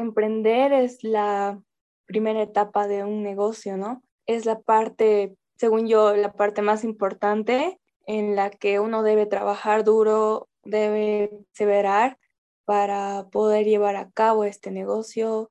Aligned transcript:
emprender 0.00 0.72
es 0.72 1.02
la 1.02 1.60
primera 2.06 2.42
etapa 2.42 2.88
de 2.88 3.04
un 3.04 3.22
negocio, 3.22 3.76
¿no? 3.76 4.02
Es 4.26 4.46
la 4.46 4.60
parte, 4.60 5.36
según 5.56 5.86
yo, 5.86 6.14
la 6.16 6.32
parte 6.32 6.62
más 6.62 6.84
importante 6.84 7.78
en 8.06 8.36
la 8.36 8.50
que 8.50 8.80
uno 8.80 9.02
debe 9.02 9.26
trabajar 9.26 9.84
duro, 9.84 10.48
debe 10.64 11.28
perseverar 11.28 12.18
para 12.64 13.28
poder 13.30 13.66
llevar 13.66 13.96
a 13.96 14.10
cabo 14.10 14.44
este 14.44 14.70
negocio, 14.70 15.50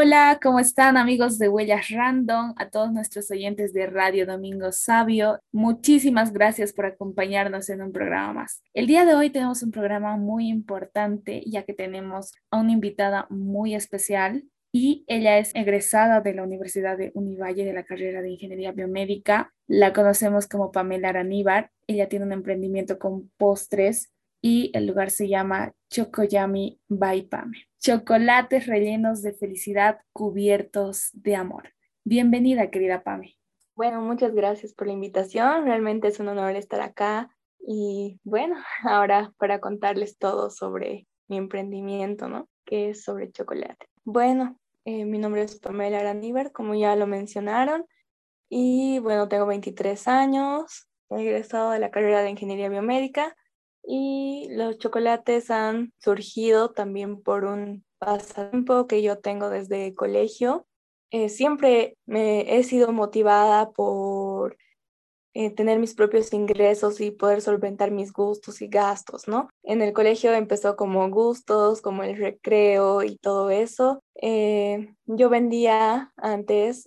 Hola, 0.00 0.38
¿cómo 0.40 0.60
están 0.60 0.96
amigos 0.96 1.40
de 1.40 1.48
Huellas 1.48 1.88
Random? 1.90 2.54
A 2.56 2.70
todos 2.70 2.92
nuestros 2.92 3.32
oyentes 3.32 3.72
de 3.72 3.88
Radio 3.88 4.26
Domingo 4.26 4.70
Sabio, 4.70 5.40
muchísimas 5.50 6.32
gracias 6.32 6.72
por 6.72 6.86
acompañarnos 6.86 7.68
en 7.68 7.82
un 7.82 7.90
programa 7.90 8.32
más. 8.32 8.62
El 8.74 8.86
día 8.86 9.04
de 9.04 9.16
hoy 9.16 9.30
tenemos 9.30 9.60
un 9.64 9.72
programa 9.72 10.16
muy 10.16 10.46
importante 10.46 11.42
ya 11.46 11.64
que 11.64 11.74
tenemos 11.74 12.32
a 12.52 12.58
una 12.58 12.70
invitada 12.70 13.26
muy 13.28 13.74
especial 13.74 14.44
y 14.70 15.04
ella 15.08 15.38
es 15.38 15.52
egresada 15.56 16.20
de 16.20 16.32
la 16.32 16.44
Universidad 16.44 16.96
de 16.96 17.10
Univalle 17.14 17.64
de 17.64 17.72
la 17.72 17.82
carrera 17.82 18.22
de 18.22 18.30
Ingeniería 18.30 18.70
Biomédica. 18.70 19.52
La 19.66 19.92
conocemos 19.92 20.46
como 20.46 20.70
Pamela 20.70 21.08
Araníbar. 21.08 21.72
Ella 21.88 22.08
tiene 22.08 22.24
un 22.24 22.32
emprendimiento 22.32 23.00
con 23.00 23.32
postres 23.36 24.12
y 24.40 24.70
el 24.74 24.86
lugar 24.86 25.10
se 25.10 25.28
llama 25.28 25.72
Chocoyami 25.90 26.80
by 26.88 27.22
Pame. 27.22 27.68
Chocolates 27.80 28.66
rellenos 28.66 29.22
de 29.22 29.32
felicidad 29.32 30.00
cubiertos 30.12 31.10
de 31.12 31.36
amor. 31.36 31.72
Bienvenida, 32.04 32.70
querida 32.70 33.02
Pame. 33.02 33.36
Bueno, 33.74 34.00
muchas 34.00 34.34
gracias 34.34 34.74
por 34.74 34.86
la 34.86 34.92
invitación. 34.92 35.64
Realmente 35.64 36.08
es 36.08 36.20
un 36.20 36.28
honor 36.28 36.56
estar 36.56 36.80
acá. 36.80 37.30
Y 37.60 38.20
bueno, 38.24 38.56
ahora 38.84 39.32
para 39.38 39.60
contarles 39.60 40.18
todo 40.18 40.50
sobre 40.50 41.06
mi 41.28 41.36
emprendimiento, 41.36 42.28
¿no? 42.28 42.48
Que 42.64 42.90
es 42.90 43.02
sobre 43.02 43.30
chocolate. 43.30 43.86
Bueno, 44.04 44.58
eh, 44.84 45.04
mi 45.04 45.18
nombre 45.18 45.42
es 45.42 45.58
Pamela 45.58 46.00
Araníver, 46.00 46.52
como 46.52 46.74
ya 46.74 46.96
lo 46.96 47.06
mencionaron. 47.06 47.86
Y 48.48 49.00
bueno, 49.00 49.28
tengo 49.28 49.46
23 49.46 50.08
años. 50.08 50.88
He 51.10 51.22
egresado 51.22 51.70
de 51.70 51.78
la 51.78 51.90
carrera 51.90 52.22
de 52.22 52.30
Ingeniería 52.30 52.68
Biomédica 52.68 53.36
y 53.90 54.48
los 54.50 54.76
chocolates 54.76 55.50
han 55.50 55.94
surgido 55.98 56.72
también 56.72 57.22
por 57.22 57.46
un 57.46 57.86
pasatiempo 57.98 58.86
que 58.86 59.00
yo 59.00 59.18
tengo 59.18 59.48
desde 59.48 59.94
colegio. 59.94 60.66
Eh, 61.10 61.30
siempre 61.30 61.96
me 62.04 62.58
he 62.58 62.64
sido 62.64 62.92
motivada 62.92 63.70
por 63.70 64.58
eh, 65.32 65.50
tener 65.52 65.78
mis 65.78 65.94
propios 65.94 66.34
ingresos 66.34 67.00
y 67.00 67.12
poder 67.12 67.40
solventar 67.40 67.90
mis 67.90 68.12
gustos 68.12 68.60
y 68.60 68.68
gastos, 68.68 69.26
¿no? 69.26 69.48
En 69.62 69.80
el 69.80 69.94
colegio 69.94 70.34
empezó 70.34 70.76
como 70.76 71.08
gustos, 71.08 71.80
como 71.80 72.02
el 72.02 72.18
recreo 72.18 73.02
y 73.02 73.16
todo 73.16 73.48
eso. 73.48 74.02
Eh, 74.20 74.94
yo 75.06 75.30
vendía 75.30 76.12
antes 76.18 76.86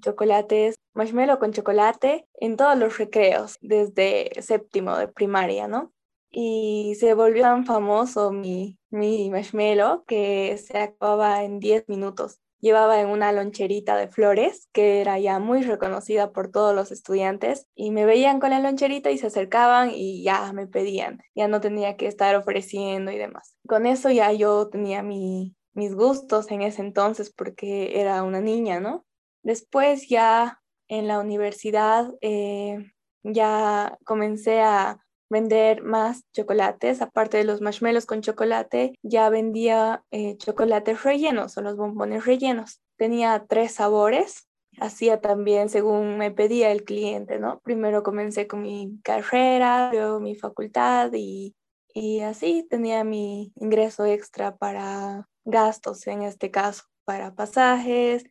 chocolates, 0.00 0.76
marshmallow 0.94 1.38
con 1.38 1.52
chocolate 1.52 2.26
en 2.32 2.56
todos 2.56 2.78
los 2.78 2.96
recreos, 2.96 3.58
desde 3.60 4.30
séptimo 4.40 4.96
de 4.96 5.08
primaria, 5.08 5.68
¿no? 5.68 5.92
Y 6.30 6.94
se 6.98 7.14
volvió 7.14 7.42
tan 7.42 7.66
famoso 7.66 8.32
mi, 8.32 8.78
mi 8.90 9.30
marshmallow 9.30 10.04
que 10.04 10.58
se 10.58 10.78
acababa 10.78 11.44
en 11.44 11.58
10 11.58 11.88
minutos. 11.88 12.40
Llevaba 12.60 13.00
en 13.00 13.08
una 13.08 13.32
loncherita 13.32 13.96
de 13.96 14.08
flores 14.08 14.68
que 14.72 15.00
era 15.00 15.18
ya 15.18 15.38
muy 15.38 15.62
reconocida 15.62 16.30
por 16.30 16.50
todos 16.50 16.74
los 16.74 16.92
estudiantes 16.92 17.66
y 17.74 17.90
me 17.90 18.04
veían 18.04 18.38
con 18.38 18.50
la 18.50 18.60
loncherita 18.60 19.10
y 19.10 19.18
se 19.18 19.28
acercaban 19.28 19.90
y 19.94 20.22
ya 20.22 20.52
me 20.52 20.66
pedían. 20.66 21.22
Ya 21.34 21.48
no 21.48 21.60
tenía 21.60 21.96
que 21.96 22.06
estar 22.06 22.36
ofreciendo 22.36 23.10
y 23.12 23.18
demás. 23.18 23.56
Con 23.66 23.86
eso 23.86 24.10
ya 24.10 24.30
yo 24.32 24.68
tenía 24.68 25.02
mi, 25.02 25.56
mis 25.72 25.94
gustos 25.94 26.50
en 26.50 26.60
ese 26.60 26.82
entonces 26.82 27.32
porque 27.34 27.98
era 27.98 28.22
una 28.22 28.40
niña, 28.40 28.78
¿no? 28.78 29.06
Después 29.42 30.06
ya 30.08 30.60
en 30.88 31.08
la 31.08 31.18
universidad 31.18 32.12
eh, 32.20 32.92
ya 33.22 33.96
comencé 34.04 34.60
a 34.60 34.98
vender 35.30 35.82
más 35.82 36.24
chocolates, 36.34 37.00
aparte 37.00 37.38
de 37.38 37.44
los 37.44 37.60
marshmallows 37.60 38.04
con 38.04 38.20
chocolate, 38.20 38.92
ya 39.02 39.30
vendía 39.30 40.04
eh, 40.10 40.36
chocolates 40.36 41.02
rellenos 41.04 41.56
o 41.56 41.62
los 41.62 41.76
bombones 41.76 42.26
rellenos. 42.26 42.82
Tenía 42.96 43.46
tres 43.48 43.72
sabores, 43.74 44.48
hacía 44.78 45.20
también 45.20 45.68
según 45.68 46.18
me 46.18 46.30
pedía 46.30 46.72
el 46.72 46.84
cliente, 46.84 47.38
¿no? 47.38 47.60
Primero 47.60 48.02
comencé 48.02 48.46
con 48.46 48.62
mi 48.62 49.00
carrera, 49.02 49.90
luego 49.92 50.20
mi 50.20 50.34
facultad 50.34 51.10
y, 51.14 51.54
y 51.94 52.20
así 52.20 52.66
tenía 52.68 53.04
mi 53.04 53.52
ingreso 53.56 54.04
extra 54.04 54.56
para 54.56 55.28
gastos, 55.44 56.06
en 56.06 56.22
este 56.22 56.50
caso, 56.50 56.84
para 57.04 57.34
pasajes, 57.34 58.24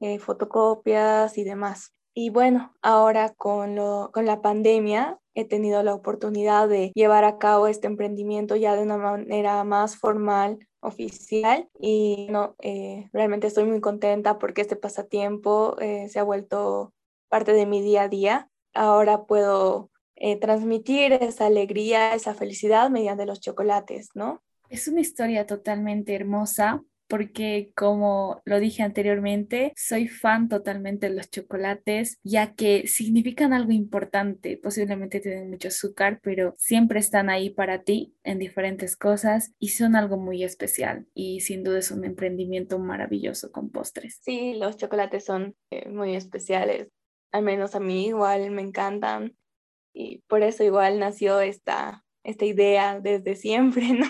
eh, 0.00 0.18
fotocopias 0.18 1.38
y 1.38 1.44
demás. 1.44 1.92
Y 2.14 2.30
bueno, 2.30 2.74
ahora 2.80 3.34
con, 3.34 3.76
lo, 3.76 4.10
con 4.12 4.24
la 4.24 4.40
pandemia 4.40 5.18
he 5.36 5.44
tenido 5.44 5.82
la 5.82 5.94
oportunidad 5.94 6.66
de 6.66 6.90
llevar 6.94 7.24
a 7.24 7.36
cabo 7.36 7.68
este 7.68 7.86
emprendimiento 7.86 8.56
ya 8.56 8.74
de 8.74 8.82
una 8.82 8.96
manera 8.96 9.62
más 9.64 9.96
formal, 9.96 10.58
oficial 10.80 11.68
y 11.78 12.26
no, 12.30 12.56
eh, 12.62 13.10
realmente 13.12 13.46
estoy 13.46 13.64
muy 13.64 13.82
contenta 13.82 14.38
porque 14.38 14.62
este 14.62 14.76
pasatiempo 14.76 15.76
eh, 15.78 16.08
se 16.08 16.18
ha 16.18 16.22
vuelto 16.22 16.94
parte 17.28 17.52
de 17.52 17.66
mi 17.66 17.82
día 17.82 18.02
a 18.02 18.08
día. 18.08 18.50
Ahora 18.72 19.26
puedo 19.26 19.90
eh, 20.14 20.40
transmitir 20.40 21.12
esa 21.12 21.46
alegría, 21.46 22.14
esa 22.14 22.32
felicidad 22.32 22.88
mediante 22.88 23.26
los 23.26 23.40
chocolates, 23.40 24.08
¿no? 24.14 24.42
Es 24.70 24.88
una 24.88 25.02
historia 25.02 25.46
totalmente 25.46 26.14
hermosa 26.14 26.82
porque 27.08 27.72
como 27.74 28.42
lo 28.44 28.60
dije 28.60 28.82
anteriormente, 28.82 29.72
soy 29.76 30.08
fan 30.08 30.48
totalmente 30.48 31.08
de 31.08 31.14
los 31.14 31.30
chocolates, 31.30 32.18
ya 32.22 32.54
que 32.54 32.86
significan 32.86 33.52
algo 33.52 33.72
importante, 33.72 34.58
posiblemente 34.62 35.20
tienen 35.20 35.50
mucho 35.50 35.68
azúcar, 35.68 36.20
pero 36.22 36.54
siempre 36.58 37.00
están 37.00 37.30
ahí 37.30 37.50
para 37.50 37.82
ti 37.82 38.14
en 38.24 38.38
diferentes 38.38 38.96
cosas 38.96 39.54
y 39.58 39.68
son 39.68 39.96
algo 39.96 40.16
muy 40.16 40.44
especial 40.44 41.06
y 41.14 41.40
sin 41.40 41.62
duda 41.62 41.78
es 41.78 41.90
un 41.90 42.04
emprendimiento 42.04 42.78
maravilloso 42.78 43.52
con 43.52 43.70
postres. 43.70 44.20
Sí, 44.22 44.54
los 44.54 44.76
chocolates 44.76 45.24
son 45.24 45.54
eh, 45.70 45.88
muy 45.88 46.16
especiales, 46.16 46.88
al 47.32 47.42
menos 47.42 47.74
a 47.74 47.80
mí 47.80 48.08
igual 48.08 48.50
me 48.50 48.62
encantan 48.62 49.36
y 49.92 50.18
por 50.28 50.42
eso 50.42 50.62
igual 50.62 50.98
nació 50.98 51.40
esta, 51.40 52.04
esta 52.22 52.44
idea 52.44 53.00
desde 53.00 53.34
siempre, 53.36 53.88
¿no? 53.92 54.06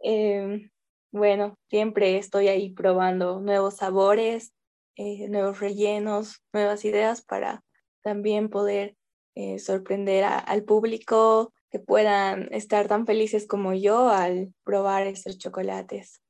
Em, 0.00 0.70
bueno, 1.12 1.56
siempre 1.68 2.18
estoy 2.18 2.48
ahí 2.48 2.70
probando 2.70 3.40
nuevos 3.40 3.76
sabores, 3.76 4.52
eh, 4.96 5.28
nuevos 5.28 5.60
rellenos, 5.60 6.42
nuevas 6.52 6.84
ideas 6.84 7.22
para 7.22 7.64
también 8.02 8.48
poder 8.48 8.96
eh, 9.34 9.58
sorprender 9.58 10.24
al 10.24 10.64
público, 10.64 11.52
que 11.70 11.78
puedan 11.78 12.52
estar 12.52 12.88
tan 12.88 13.06
felices 13.06 13.46
como 13.46 13.72
yo 13.74 14.08
al 14.10 14.52
probar 14.64 15.06
estos 15.06 15.38
chocolates. 15.38 16.20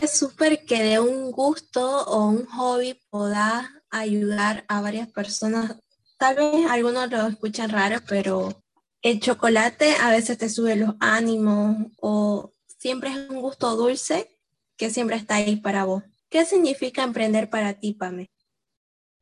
Es 0.00 0.18
súper 0.18 0.64
que 0.64 0.82
de 0.82 0.98
un 0.98 1.30
gusto 1.30 2.04
o 2.06 2.26
un 2.26 2.46
hobby 2.46 3.00
pueda 3.10 3.70
ayudar 3.90 4.64
a 4.66 4.80
varias 4.80 5.10
personas. 5.12 5.78
Tal 6.18 6.36
vez 6.36 6.66
algunos 6.68 7.10
lo 7.10 7.28
escuchan 7.28 7.70
raro, 7.70 7.98
pero 8.08 8.62
el 9.02 9.20
chocolate 9.20 9.94
a 10.00 10.10
veces 10.10 10.38
te 10.38 10.48
sube 10.48 10.74
los 10.76 10.94
ánimos 10.98 11.86
o 12.00 12.52
siempre 12.82 13.10
es 13.10 13.30
un 13.30 13.40
gusto 13.40 13.76
dulce 13.76 14.28
que 14.76 14.90
siempre 14.90 15.14
está 15.14 15.36
ahí 15.36 15.54
para 15.54 15.84
vos. 15.84 16.02
¿Qué 16.28 16.44
significa 16.44 17.04
emprender 17.04 17.48
para 17.48 17.74
ti, 17.74 17.94
Pame? 17.94 18.28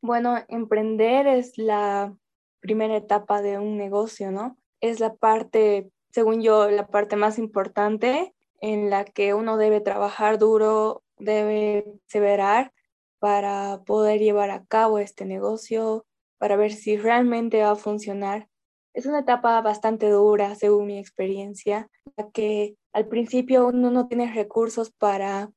Bueno, 0.01 0.43
emprender 0.47 1.27
es 1.27 1.59
la 1.59 2.11
primera 2.59 2.97
etapa 2.97 3.43
de 3.43 3.59
un 3.59 3.77
negocio, 3.77 4.31
¿no? 4.31 4.57
Es 4.79 4.99
la 4.99 5.13
parte, 5.13 5.91
según 6.09 6.41
yo, 6.41 6.71
la 6.71 6.87
parte 6.87 7.15
más 7.17 7.37
importante 7.37 8.33
en 8.61 8.89
la 8.89 9.05
que 9.05 9.35
uno 9.35 9.57
debe 9.57 9.79
trabajar 9.79 10.39
duro, 10.39 11.03
debe 11.19 11.83
perseverar 11.83 12.73
para 13.19 13.83
poder 13.85 14.19
llevar 14.21 14.49
a 14.49 14.65
cabo 14.65 14.97
este 14.97 15.25
negocio, 15.25 16.07
para 16.39 16.55
ver 16.55 16.73
si 16.73 16.97
realmente 16.97 17.61
va 17.61 17.71
a 17.71 17.75
funcionar. 17.75 18.47
Es 18.93 19.05
una 19.05 19.19
etapa 19.19 19.61
bastante 19.61 20.09
dura, 20.09 20.55
según 20.55 20.87
mi 20.87 20.99
experiencia, 20.99 21.89
ya 22.17 22.29
que 22.31 22.75
al 22.93 23.07
principio 23.07 23.67
uno 23.67 23.89
no 23.89 24.07
tiene 24.07 24.33
recursos 24.33 24.91
para 24.91 25.51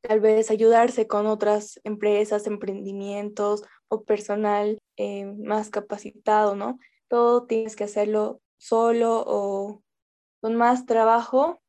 tal 0.00 0.20
vez 0.20 0.50
ayudarse 0.50 1.06
con 1.06 1.26
otras 1.26 1.80
empresas, 1.84 2.46
emprendimientos 2.46 3.62
o 3.88 4.02
personal 4.02 4.78
eh, 4.96 5.26
más 5.26 5.70
capacitado, 5.70 6.56
¿no? 6.56 6.78
Todo 7.08 7.46
tienes 7.46 7.76
que 7.76 7.84
hacerlo 7.84 8.40
solo 8.56 9.24
o 9.26 9.82
con 10.40 10.54
más 10.56 10.86
trabajo. 10.86 11.60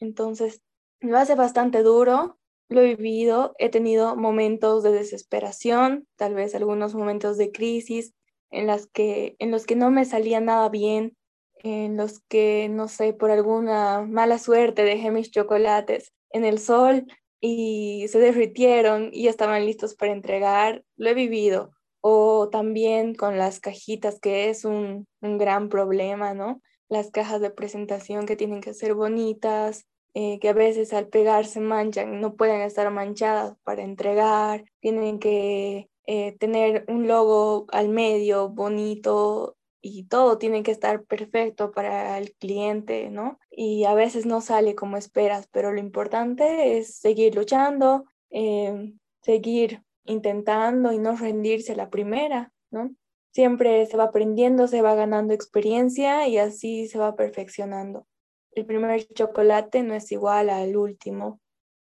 Entonces, 0.00 0.62
lo 1.00 1.18
hace 1.18 1.34
bastante 1.34 1.82
duro, 1.82 2.38
lo 2.68 2.80
he 2.80 2.94
vivido, 2.94 3.54
he 3.58 3.68
tenido 3.68 4.16
momentos 4.16 4.82
de 4.82 4.92
desesperación, 4.92 6.06
tal 6.16 6.34
vez 6.34 6.54
algunos 6.54 6.94
momentos 6.94 7.36
de 7.36 7.52
crisis 7.52 8.14
en, 8.52 8.66
las 8.66 8.86
que, 8.86 9.34
en 9.38 9.50
los 9.50 9.66
que 9.66 9.76
no 9.76 9.90
me 9.90 10.04
salía 10.04 10.40
nada 10.40 10.68
bien, 10.68 11.16
en 11.64 11.96
los 11.96 12.20
que, 12.28 12.68
no 12.68 12.88
sé, 12.88 13.12
por 13.12 13.30
alguna 13.30 14.02
mala 14.02 14.38
suerte 14.38 14.84
dejé 14.84 15.10
mis 15.10 15.30
chocolates 15.30 16.12
en 16.30 16.44
el 16.44 16.58
sol 16.58 17.06
y 17.40 18.06
se 18.08 18.18
derritieron 18.18 19.10
y 19.12 19.28
estaban 19.28 19.66
listos 19.66 19.94
para 19.94 20.12
entregar, 20.12 20.84
lo 20.96 21.10
he 21.10 21.14
vivido. 21.14 21.72
O 22.00 22.48
también 22.48 23.14
con 23.14 23.38
las 23.38 23.60
cajitas, 23.60 24.18
que 24.20 24.50
es 24.50 24.64
un, 24.64 25.06
un 25.20 25.38
gran 25.38 25.68
problema, 25.68 26.34
¿no? 26.34 26.60
Las 26.88 27.10
cajas 27.10 27.40
de 27.40 27.50
presentación 27.50 28.26
que 28.26 28.36
tienen 28.36 28.60
que 28.60 28.74
ser 28.74 28.94
bonitas, 28.94 29.86
eh, 30.14 30.38
que 30.40 30.50
a 30.50 30.52
veces 30.52 30.92
al 30.92 31.08
pegar 31.08 31.46
se 31.46 31.60
manchan, 31.60 32.20
no 32.20 32.34
pueden 32.34 32.60
estar 32.60 32.90
manchadas 32.90 33.56
para 33.64 33.82
entregar, 33.82 34.64
tienen 34.80 35.18
que 35.18 35.88
eh, 36.06 36.36
tener 36.38 36.84
un 36.88 37.06
logo 37.06 37.66
al 37.70 37.88
medio 37.88 38.48
bonito 38.48 39.56
y 39.80 40.04
todo 40.04 40.38
tiene 40.38 40.62
que 40.62 40.70
estar 40.70 41.04
perfecto 41.04 41.72
para 41.72 42.16
el 42.18 42.34
cliente, 42.34 43.10
¿no? 43.10 43.38
Y 43.50 43.84
a 43.84 43.94
veces 43.94 44.26
no 44.26 44.40
sale 44.40 44.74
como 44.74 44.96
esperas, 44.96 45.48
pero 45.50 45.72
lo 45.72 45.80
importante 45.80 46.78
es 46.78 46.96
seguir 46.96 47.34
luchando, 47.34 48.04
em, 48.30 48.98
seguir 49.22 49.82
intentando 50.04 50.92
y 50.92 50.98
no 50.98 51.16
rendirse 51.16 51.72
a 51.72 51.76
la 51.76 51.90
primera, 51.90 52.52
¿no? 52.70 52.94
Siempre 53.32 53.86
se 53.86 53.96
va 53.96 54.04
aprendiendo, 54.04 54.68
se 54.68 54.82
va 54.82 54.94
ganando 54.94 55.34
experiencia 55.34 56.28
y 56.28 56.38
así 56.38 56.86
se 56.88 56.98
va 56.98 57.16
perfeccionando. 57.16 58.06
El 58.52 58.66
primer 58.66 59.06
chocolate 59.08 59.82
no 59.82 59.94
es 59.94 60.12
igual 60.12 60.50
al 60.50 60.76
último. 60.76 61.40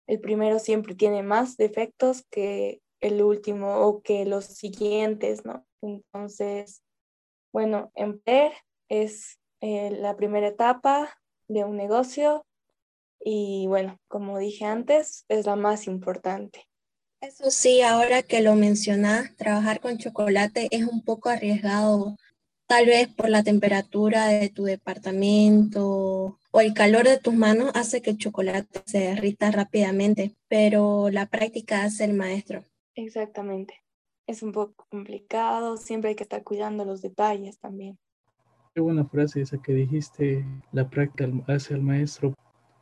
El 0.08 0.20
primero 0.20 0.60
siempre 0.60 0.96
tiene 0.96 1.24
más 1.24 1.58
defectos 1.58 2.26
que 2.32 2.82
el 3.04 3.22
último 3.22 3.82
o 3.82 4.02
que 4.02 4.26
los 4.26 4.46
siguientes, 4.46 5.46
¿no? 5.46 5.66
Entonces, 5.82 6.82
bueno, 7.52 7.92
emprender 7.96 8.54
es 8.90 9.40
eh, 9.62 9.92
la 9.92 10.16
primera 10.16 10.48
etapa 10.48 11.20
de 11.48 11.66
un 11.66 11.76
negocio 11.76 12.46
y 13.20 13.66
bueno, 13.68 14.00
como 14.08 14.38
dije 14.38 14.66
antes, 14.66 15.26
es 15.28 15.46
la 15.46 15.56
más 15.56 15.88
importante. 15.88 16.66
Eso 17.22 17.52
sí, 17.52 17.82
ahora 17.82 18.24
que 18.24 18.42
lo 18.42 18.56
mencionas, 18.56 19.36
trabajar 19.36 19.80
con 19.80 19.98
chocolate 19.98 20.68
es 20.72 20.86
un 20.86 21.04
poco 21.04 21.30
arriesgado, 21.30 22.18
tal 22.68 22.86
vez 22.86 23.08
por 23.08 23.30
la 23.30 23.44
temperatura 23.44 24.28
de 24.28 24.50
tu 24.50 24.64
departamento 24.64 26.40
o 26.52 26.62
el 26.62 26.74
calor 26.74 27.06
de 27.06 27.20
tus 27.20 27.34
manos 27.34 27.72
hace 27.76 28.02
que 28.02 28.12
el 28.12 28.18
chocolate 28.18 28.82
se 28.86 29.00
derrita 29.00 29.52
rápidamente, 29.52 30.36
pero 30.48 31.10
la 31.10 31.28
práctica 31.28 31.84
hace 31.84 32.06
el 32.06 32.14
maestro. 32.14 32.66
Exactamente. 32.96 33.84
Es 34.28 34.44
un 34.44 34.52
poco 34.52 34.86
complicado, 34.90 35.78
siempre 35.78 36.10
hay 36.10 36.16
que 36.16 36.24
estar 36.24 36.44
cuidando 36.44 36.86
los 36.86 37.02
detalles 37.02 37.60
también. 37.60 37.98
Qué 38.74 38.82
buena 38.82 39.06
frase 39.06 39.42
esa 39.42 39.62
que 39.62 39.74
dijiste, 39.74 40.46
la 40.72 40.90
práctica 40.90 41.30
hace 41.48 41.74
al 41.74 41.82
maestro. 41.82 42.34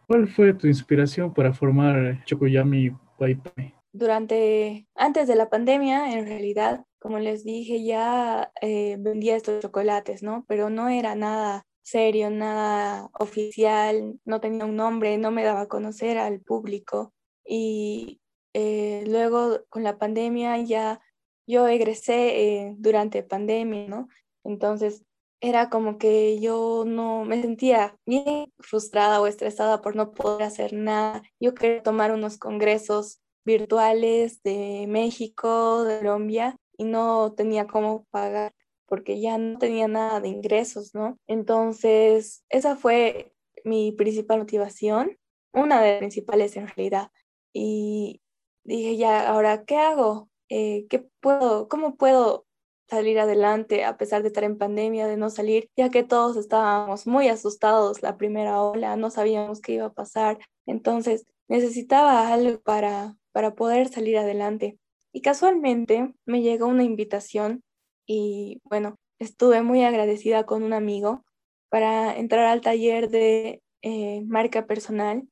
¿Cuál 0.08 0.28
fue 0.28 0.54
tu 0.54 0.68
inspiración 0.68 1.34
para 1.34 1.54
formar 1.54 2.24
Chocoyami 2.25 2.92
Paipai? 3.18 3.74
Durante, 3.94 4.88
antes 4.96 5.28
de 5.28 5.36
la 5.36 5.50
pandemia, 5.50 6.14
en 6.14 6.25
realidad, 6.25 6.86
como 7.00 7.19
les 7.19 7.44
dije, 7.44 7.84
ya 7.84 8.52
eh, 8.62 8.96
vendía 9.00 9.36
estos 9.36 9.62
chocolates, 9.62 10.24
¿no? 10.24 10.46
Pero 10.48 10.69
no 10.69 10.88
era 10.88 11.16
nada 11.16 11.66
serio, 11.81 12.30
nada 12.30 13.10
oficial, 13.19 14.18
no 14.24 14.40
tenía 14.40 14.66
un 14.66 14.78
nombre, 14.78 15.18
no 15.18 15.31
me 15.31 15.44
daba 15.44 15.62
a 15.62 15.68
conocer 15.68 16.18
al 16.18 16.40
público. 16.40 17.14
Y 17.46 18.20
eh, 18.53 19.03
luego 19.07 19.63
con 19.69 19.83
la 19.83 19.98
pandemia 19.98 20.57
ya 20.59 21.01
yo 21.48 21.68
egresé 21.68 22.42
eh, 22.44 22.75
durante 22.77 23.24
pandemia, 23.24 23.88
¿no? 23.88 24.07
Entonces 24.44 25.03
era 25.42 25.69
como 25.69 25.98
que 25.98 26.39
yo 26.39 26.83
no 26.86 27.25
me 27.25 27.42
sentía 27.42 27.98
bien 28.06 28.53
frustrada 28.59 29.19
o 29.21 29.27
estresada 29.27 29.81
por 29.81 29.95
no 29.95 30.12
poder 30.12 30.44
hacer 30.44 30.74
nada. 30.74 31.24
Yo 31.39 31.56
quería 31.56 31.83
tomar 31.83 32.12
unos 32.12 32.38
congresos 32.38 33.21
virtuales 33.44 34.44
de 34.44 34.86
México, 34.88 35.83
de 35.83 36.00
Colombia, 36.00 36.57
y 36.77 36.83
no 36.83 37.33
tenía 37.33 37.68
cómo 37.68 38.06
pagar 38.12 38.54
porque 38.86 39.21
ya 39.21 39.38
no 39.38 39.57
tenía 39.57 39.88
nada 39.88 40.19
de 40.19 40.27
ingresos, 40.27 40.94
¿no? 40.94 41.18
Entonces, 41.25 42.44
esa 42.50 42.75
fue 42.75 43.33
mi 43.63 43.94
principal 43.94 44.39
motivación, 44.39 45.18
una 45.54 45.81
de 45.81 45.92
las 45.92 46.00
principales 46.00 46.57
en 46.57 46.68
realidad. 46.68 47.09
Y 47.54 48.20
dije, 48.63 48.98
ya, 48.98 49.30
ahora, 49.30 49.66
¿qué 49.66 49.78
hago? 49.78 50.30
Eh, 50.50 50.86
¿Qué 50.90 51.08
puedo, 51.19 51.68
cómo 51.68 51.96
puedo 51.96 52.46
salir 52.92 53.19
adelante 53.19 53.86
a 53.86 53.98
pesar 53.98 54.22
de 54.22 54.28
estar 54.28 54.44
en 54.44 54.58
pandemia, 54.58 55.08
de 55.08 55.16
no 55.16 55.30
salir, 55.30 55.69
ya 55.78 55.90
que 55.90 56.04
todos 56.04 56.36
estábamos 56.36 57.08
muy 57.08 57.30
asustados 57.30 58.02
la 58.02 58.18
primera 58.18 58.62
ola, 58.62 58.98
no 58.98 59.10
sabíamos 59.10 59.62
qué 59.62 59.74
iba 59.74 59.86
a 59.86 59.94
pasar. 59.94 60.40
Entonces, 60.66 61.25
necesitaba 61.48 62.34
algo 62.34 62.60
para, 62.62 63.16
para 63.31 63.56
poder 63.56 63.88
salir 63.88 64.18
adelante. 64.18 64.78
Y 65.14 65.22
casualmente 65.22 66.14
me 66.25 66.42
llegó 66.42 66.68
una 66.68 66.84
invitación 66.84 67.64
y 68.06 68.62
bueno, 68.66 68.98
estuve 69.19 69.62
muy 69.62 69.84
agradecida 69.84 70.46
con 70.46 70.64
un 70.64 70.74
amigo 70.74 71.24
para 71.69 72.18
entrar 72.18 72.48
al 72.48 72.60
taller 72.60 73.10
de 73.10 73.62
eh, 73.81 74.22
marca 74.25 74.66
personal. 74.66 75.24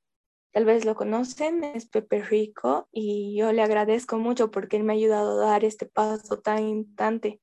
Tal 0.51 0.65
vez 0.65 0.83
lo 0.83 0.95
conocen, 0.95 1.63
es 1.63 1.87
Pepe 1.87 2.23
Rico 2.23 2.87
y 2.91 3.37
yo 3.37 3.51
le 3.51 3.61
agradezco 3.61 4.17
mucho 4.17 4.49
porque 4.49 4.77
él 4.77 4.83
me 4.83 4.93
ha 4.93 4.95
ayudado 4.95 5.41
a 5.41 5.51
dar 5.51 5.63
este 5.63 5.85
paso 5.85 6.39
tan 6.39 6.67
importante. 6.67 7.39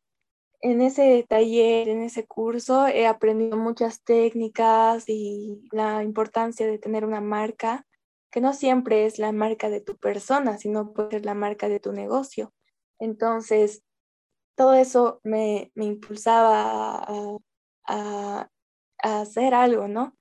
En 0.61 0.81
ese 0.81 1.25
taller, 1.29 1.89
en 1.89 2.03
ese 2.03 2.27
curso, 2.27 2.89
he 2.89 3.07
aprendido 3.07 3.57
muchas 3.57 4.03
técnicas 4.03 5.05
y 5.09 5.63
la 5.71 6.03
importancia 6.03 6.67
de 6.67 6.79
tener 6.79 7.05
una 7.05 7.21
marca, 7.21 7.87
que 8.31 8.41
no 8.41 8.53
siempre 8.53 9.07
es 9.07 9.19
la 9.19 9.33
marca 9.33 9.71
de 9.71 9.81
tu 9.81 9.97
persona, 9.97 10.59
sino 10.59 10.93
puede 10.93 11.11
ser 11.11 11.27
la 11.27 11.35
marca 11.35 11.69
de 11.69 11.79
tu 11.79 11.93
negocio. 11.93 12.53
Entonces, 12.99 13.85
todo 14.57 14.75
eso 14.75 15.21
me, 15.23 15.71
impulsaba 15.77 17.07
a, 17.87 18.49
hacer 19.03 19.55
algo, 19.55 19.87
¿no? 19.87 20.17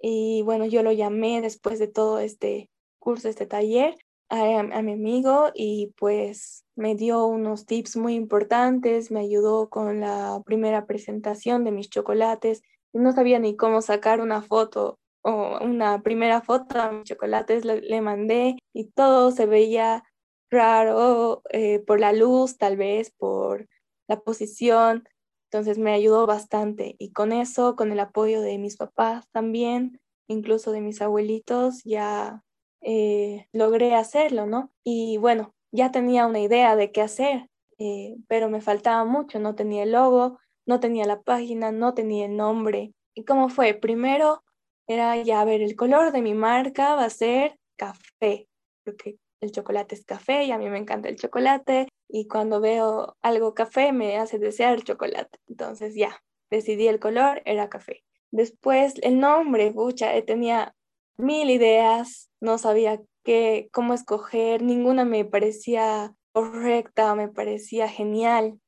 Y 0.00 0.42
bueno, 0.42 0.66
yo 0.66 0.82
lo 0.82 0.92
llamé 0.92 1.40
después 1.40 1.78
de 1.78 1.88
todo 1.88 2.18
este 2.18 2.70
curso, 2.98 3.28
este 3.28 3.46
taller, 3.46 3.96
a, 4.28 4.82
mi 4.82 4.92
amigo 4.92 5.50
y 5.54 5.92
pues 5.96 6.64
me 6.74 6.94
dio 6.94 7.26
unos 7.26 7.66
tips 7.66 7.96
muy 7.96 8.14
importantes, 8.14 9.10
me 9.10 9.20
ayudó 9.20 9.68
con 9.68 10.00
la 10.00 10.42
primera 10.44 10.86
presentación 10.86 11.64
de 11.64 11.70
mis 11.70 11.88
chocolates. 11.88 12.62
No 12.92 13.12
sabía 13.12 13.38
ni 13.38 13.56
cómo 13.56 13.82
sacar 13.82 14.20
una 14.20 14.42
foto 14.42 14.98
o 15.22 15.58
una 15.64 16.02
primera 16.02 16.40
foto 16.40 16.80
a 16.80 16.90
mis 16.92 17.04
chocolates, 17.04 17.64
le 17.64 18.00
mandé 18.00 18.56
y 18.72 18.90
todo 18.90 19.30
se 19.30 19.46
veía 19.46 20.04
raro 20.50 21.42
eh, 21.50 21.80
por 21.80 22.00
la 22.00 22.12
luz, 22.12 22.56
tal 22.58 22.76
vez 22.76 23.10
por 23.10 23.66
la 24.08 24.20
posición. 24.20 25.08
Entonces 25.56 25.78
me 25.78 25.94
ayudó 25.94 26.26
bastante 26.26 26.96
y 26.98 27.12
con 27.12 27.32
eso, 27.32 27.76
con 27.76 27.90
el 27.90 27.98
apoyo 27.98 28.42
de 28.42 28.58
mis 28.58 28.76
papás 28.76 29.26
también, 29.30 30.02
incluso 30.28 30.70
de 30.70 30.82
mis 30.82 31.00
abuelitos, 31.00 31.82
ya 31.82 32.42
eh, 32.82 33.46
logré 33.54 33.94
hacerlo, 33.94 34.44
¿no? 34.44 34.70
Y 34.84 35.16
bueno, 35.16 35.54
ya 35.72 35.90
tenía 35.90 36.26
una 36.26 36.40
idea 36.40 36.76
de 36.76 36.92
qué 36.92 37.00
hacer, 37.00 37.48
eh, 37.78 38.16
pero 38.28 38.50
me 38.50 38.60
faltaba 38.60 39.06
mucho, 39.06 39.38
no 39.38 39.54
tenía 39.54 39.84
el 39.84 39.92
logo, 39.92 40.38
no 40.66 40.78
tenía 40.78 41.06
la 41.06 41.22
página, 41.22 41.72
no 41.72 41.94
tenía 41.94 42.26
el 42.26 42.36
nombre. 42.36 42.92
¿Y 43.14 43.24
cómo 43.24 43.48
fue? 43.48 43.72
Primero 43.72 44.44
era 44.86 45.16
ya 45.16 45.42
ver 45.46 45.62
el 45.62 45.74
color 45.74 46.12
de 46.12 46.20
mi 46.20 46.34
marca 46.34 46.96
va 46.96 47.06
a 47.06 47.10
ser 47.10 47.58
café, 47.78 48.46
porque 48.84 49.16
el 49.40 49.52
chocolate 49.52 49.94
es 49.94 50.04
café 50.04 50.44
y 50.44 50.50
a 50.50 50.58
mí 50.58 50.68
me 50.68 50.76
encanta 50.76 51.08
el 51.08 51.16
chocolate 51.16 51.88
y 52.08 52.28
cuando 52.28 52.60
veo 52.60 53.16
algo 53.22 53.54
café 53.54 53.92
me 53.92 54.18
hace 54.18 54.38
desear 54.38 54.82
chocolate. 54.82 55.38
Entonces 55.48 55.94
ya, 55.94 56.22
decidí 56.50 56.88
el 56.88 57.00
color, 57.00 57.42
era 57.44 57.68
café. 57.68 58.04
Después 58.30 58.94
el 59.02 59.20
nombre, 59.20 59.72
pucha, 59.72 60.14
eh, 60.16 60.22
tenía 60.22 60.74
mil 61.16 61.50
ideas, 61.50 62.30
no 62.40 62.58
sabía 62.58 63.00
qué, 63.24 63.68
cómo 63.72 63.94
escoger, 63.94 64.62
ninguna 64.62 65.04
me 65.04 65.24
parecía 65.24 66.14
correcta, 66.32 67.14
me 67.14 67.28
parecía 67.28 67.88
genial. 67.88 68.60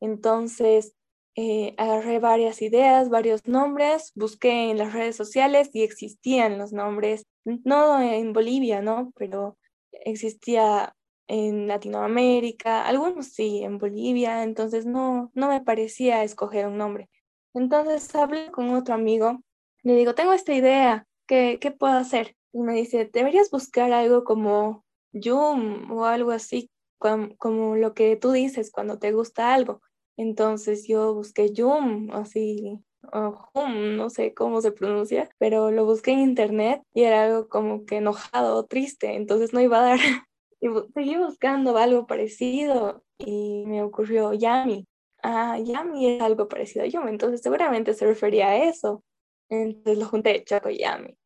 Entonces 0.00 0.94
eh, 1.36 1.74
agarré 1.78 2.18
varias 2.18 2.60
ideas, 2.62 3.10
varios 3.10 3.46
nombres, 3.46 4.12
busqué 4.14 4.70
en 4.70 4.78
las 4.78 4.92
redes 4.92 5.16
sociales 5.16 5.70
y 5.72 5.82
existían 5.82 6.58
los 6.58 6.72
nombres, 6.72 7.26
no 7.44 8.00
en 8.02 8.32
Bolivia, 8.32 8.82
¿no? 8.82 9.12
Pero 9.16 9.56
existía 9.92 10.94
en 11.28 11.68
Latinoamérica, 11.68 12.86
algunos 12.86 13.28
sí, 13.28 13.62
en 13.62 13.78
Bolivia, 13.78 14.42
entonces 14.42 14.86
no, 14.86 15.30
no 15.34 15.48
me 15.48 15.60
parecía 15.60 16.24
escoger 16.24 16.66
un 16.66 16.78
nombre. 16.78 17.08
Entonces 17.54 18.14
hablé 18.14 18.50
con 18.50 18.70
otro 18.70 18.94
amigo, 18.94 19.40
le 19.82 19.94
digo, 19.94 20.14
tengo 20.14 20.32
esta 20.32 20.54
idea, 20.54 21.06
¿qué, 21.26 21.58
qué 21.60 21.70
puedo 21.70 21.94
hacer? 21.94 22.36
Y 22.52 22.60
me 22.60 22.74
dice, 22.74 23.08
deberías 23.12 23.50
buscar 23.50 23.92
algo 23.92 24.24
como 24.24 24.84
Yum 25.12 25.90
o 25.92 26.04
algo 26.06 26.30
así, 26.30 26.70
como, 26.98 27.76
lo 27.76 27.94
que 27.94 28.16
tú 28.16 28.32
dices 28.32 28.70
cuando 28.70 28.98
te 28.98 29.12
gusta 29.12 29.54
algo. 29.54 29.80
Entonces 30.16 30.86
yo 30.88 31.14
busqué 31.14 31.52
Yum, 31.52 32.10
así, 32.12 32.80
o 33.12 33.48
Hum, 33.54 33.96
no 33.96 34.10
sé 34.10 34.34
cómo 34.34 34.60
se 34.60 34.72
pronuncia, 34.72 35.30
pero 35.38 35.70
lo 35.70 35.84
busqué 35.84 36.12
en 36.12 36.20
internet 36.20 36.82
y 36.92 37.04
era 37.04 37.24
algo 37.24 37.48
como 37.48 37.84
que 37.86 37.96
enojado 37.98 38.56
o 38.56 38.66
triste, 38.66 39.14
entonces 39.14 39.52
no 39.52 39.60
iba 39.60 39.78
a 39.78 39.82
dar. 39.82 39.98
Y 40.60 40.68
seguí 40.94 41.16
buscando 41.16 41.76
algo 41.76 42.06
parecido 42.06 43.04
y 43.18 43.64
me 43.66 43.82
ocurrió 43.82 44.32
Yami. 44.32 44.86
Ah, 45.22 45.58
Yami 45.58 46.06
es 46.06 46.22
algo 46.22 46.48
parecido 46.48 46.84
a 46.84 46.88
Yum, 46.88 47.08
entonces 47.08 47.40
seguramente 47.42 47.94
se 47.94 48.06
refería 48.06 48.48
a 48.48 48.64
eso. 48.64 49.02
Entonces 49.48 49.98
lo 49.98 50.06
junté 50.06 50.44
Choco 50.44 50.70
Yami 50.70 51.16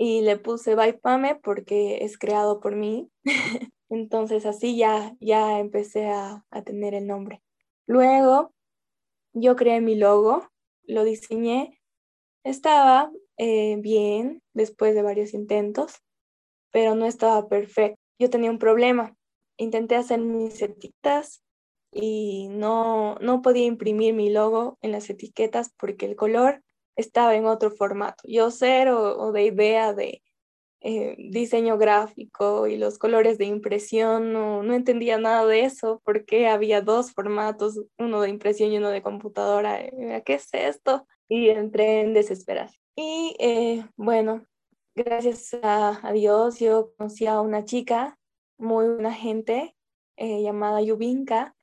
y 0.00 0.22
le 0.22 0.38
puse 0.38 0.74
Baipame 0.74 1.34
porque 1.34 2.02
es 2.06 2.16
creado 2.16 2.58
por 2.60 2.74
mí. 2.74 3.10
Entonces 3.90 4.46
así 4.46 4.78
ya, 4.78 5.14
ya 5.20 5.58
empecé 5.58 6.06
a, 6.08 6.42
tener 6.64 6.94
el 6.94 7.06
nombre. 7.06 7.42
Luego 7.86 8.54
yo 9.34 9.56
creé 9.56 9.82
mi 9.82 9.96
logo, 9.96 10.48
lo 10.84 11.04
diseñé, 11.04 11.82
estaba 12.44 13.12
eh, 13.36 13.76
bien 13.80 14.42
después 14.54 14.94
de 14.94 15.02
varios 15.02 15.34
intentos, 15.34 16.00
pero 16.72 16.94
no 16.94 17.04
estaba 17.04 17.46
perfecto. 17.46 17.99
Yo 18.20 18.28
tenía 18.28 18.50
un 18.50 18.58
problema. 18.58 19.16
Intenté 19.56 19.96
hacer 19.96 20.20
mis 20.20 20.60
etiquetas 20.60 21.42
y 21.90 22.48
no, 22.50 23.16
no 23.16 23.40
podía 23.40 23.64
imprimir 23.64 24.12
mi 24.12 24.28
logo 24.30 24.78
en 24.82 24.92
las 24.92 25.08
etiquetas 25.08 25.72
porque 25.78 26.04
el 26.04 26.16
color 26.16 26.62
estaba 26.96 27.34
en 27.34 27.46
otro 27.46 27.70
formato. 27.70 28.22
Yo 28.28 28.50
cero 28.50 29.16
o 29.18 29.32
de 29.32 29.44
idea 29.44 29.94
de 29.94 30.22
eh, 30.82 31.16
diseño 31.18 31.78
gráfico 31.78 32.66
y 32.66 32.76
los 32.76 32.98
colores 32.98 33.38
de 33.38 33.46
impresión, 33.46 34.34
no, 34.34 34.62
no 34.62 34.74
entendía 34.74 35.18
nada 35.18 35.46
de 35.46 35.64
eso, 35.64 36.02
porque 36.04 36.46
había 36.46 36.82
dos 36.82 37.12
formatos, 37.12 37.80
uno 37.98 38.20
de 38.20 38.28
impresión 38.28 38.70
y 38.70 38.76
uno 38.76 38.90
de 38.90 39.02
computadora. 39.02 39.78
¿Qué 40.26 40.34
es 40.34 40.48
esto? 40.52 41.06
Y 41.26 41.48
entré 41.48 42.02
en 42.02 42.12
desesperación. 42.12 42.82
Y 42.96 43.34
eh, 43.38 43.86
bueno, 43.96 44.46
gracias 44.94 45.54
a, 45.62 46.12
Dios 46.12 46.58
yo 46.58 46.92
conocí 46.96 47.26
a 47.26 47.40
una 47.40 47.64
chica, 47.64 48.18
muy 48.58 48.86
buena 48.86 49.12
gente, 49.12 49.74
llamada 50.16 50.82
Yubinka. 50.82 51.56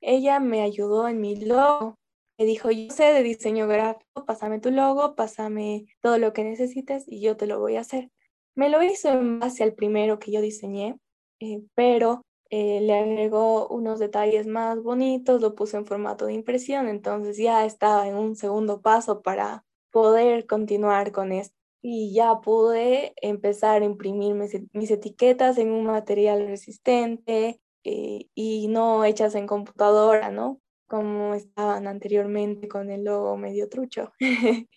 Ella 0.00 0.40
me 0.40 0.62
ayudó 0.62 1.08
en 1.08 1.20
mi 1.20 1.36
logo 1.36 1.96
me 2.38 2.46
dijo, 2.46 2.70
yo 2.70 2.90
sé 2.90 3.12
de 3.12 3.22
diseño 3.22 3.68
gráfico, 3.68 4.24
pásame 4.24 4.58
tu 4.58 4.70
logo, 4.70 5.14
pásame 5.14 5.86
todo 6.00 6.18
lo 6.18 6.32
que 6.32 6.44
necesites 6.44 7.04
y 7.06 7.20
yo 7.20 7.36
te 7.36 7.46
lo 7.46 7.60
voy 7.60 7.76
a 7.76 7.80
hacer. 7.80 8.10
Me 8.54 8.68
lo 8.68 8.82
hizo 8.82 9.10
en 9.10 9.38
base 9.38 9.62
al 9.62 9.74
primero 9.74 10.18
que 10.18 10.32
yo 10.32 10.40
diseñé, 10.40 10.98
eh, 11.40 11.62
pero 11.74 12.22
eh, 12.50 12.80
le 12.80 12.94
agregó 12.98 13.68
unos 13.68 13.98
detalles 13.98 14.46
más 14.46 14.82
bonitos, 14.82 15.40
lo 15.40 15.54
puso 15.54 15.76
en 15.76 15.86
formato 15.86 16.26
de 16.26 16.34
impresión, 16.34 16.88
entonces 16.88 17.36
ya 17.38 17.64
estaba 17.64 18.08
en 18.08 18.16
un 18.16 18.34
segundo 18.36 18.80
paso 18.80 19.22
para 19.22 19.64
poder 19.90 20.46
continuar 20.46 21.12
con 21.12 21.32
esto. 21.32 21.61
Y 21.82 22.14
ya 22.14 22.40
pude 22.40 23.12
empezar 23.16 23.82
a 23.82 23.84
imprimir 23.84 24.34
mis, 24.34 24.90
etiquetas 24.90 25.58
en 25.58 25.72
un 25.72 25.84
material 25.84 26.46
resistente 26.46 27.60
eh, 27.84 28.28
y 28.34 28.68
no 28.68 29.04
hechas 29.04 29.34
en 29.34 29.46
computadora, 29.48 30.30
¿no? 30.30 30.62
como 30.92 31.32
estaban 31.32 31.86
anteriormente 31.86 32.68
con 32.68 32.90
el 32.90 33.04
logo 33.04 33.38
medio 33.38 33.70
trucho. 33.70 34.12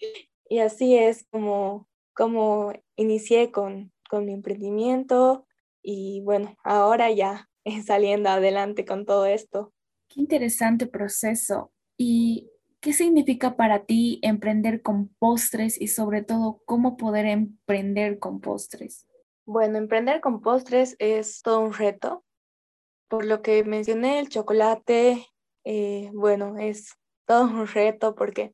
y 0.49 0.59
así 0.59 0.95
es 0.95 1.25
como, 1.29 1.89
como 2.13 2.71
inicié 2.95 3.51
con, 3.51 3.91
con 4.09 4.25
mi 4.25 4.31
emprendimiento 4.31 5.45
y 5.83 6.21
bueno, 6.21 6.55
ahora 6.63 7.11
ya 7.11 7.49
saliendo 7.85 8.29
adelante 8.29 8.85
con 8.85 9.05
todo 9.05 9.25
esto. 9.25 9.73
Qué 10.07 10.21
interesante 10.21 10.87
proceso. 10.87 11.73
¿Y 11.97 12.49
qué 12.85 12.93
significa 12.93 13.55
para 13.55 13.85
ti 13.85 14.19
emprender 14.21 14.83
con 14.83 15.07
postres 15.17 15.81
y 15.81 15.87
sobre 15.87 16.21
todo 16.21 16.61
cómo 16.65 16.97
poder 16.97 17.25
emprender 17.25 18.19
con 18.19 18.41
postres? 18.41 19.07
Bueno, 19.43 19.79
emprender 19.79 20.21
con 20.21 20.39
postres 20.39 20.95
es 20.99 21.41
todo 21.41 21.61
un 21.61 21.73
reto. 21.73 22.23
Por 23.07 23.25
lo 23.25 23.41
que 23.41 23.63
mencioné, 23.63 24.19
el 24.19 24.29
chocolate 24.29 25.25
eh, 25.63 26.11
bueno, 26.13 26.59
es 26.59 26.93
todo 27.25 27.45
un 27.45 27.65
reto 27.65 28.13
porque 28.13 28.53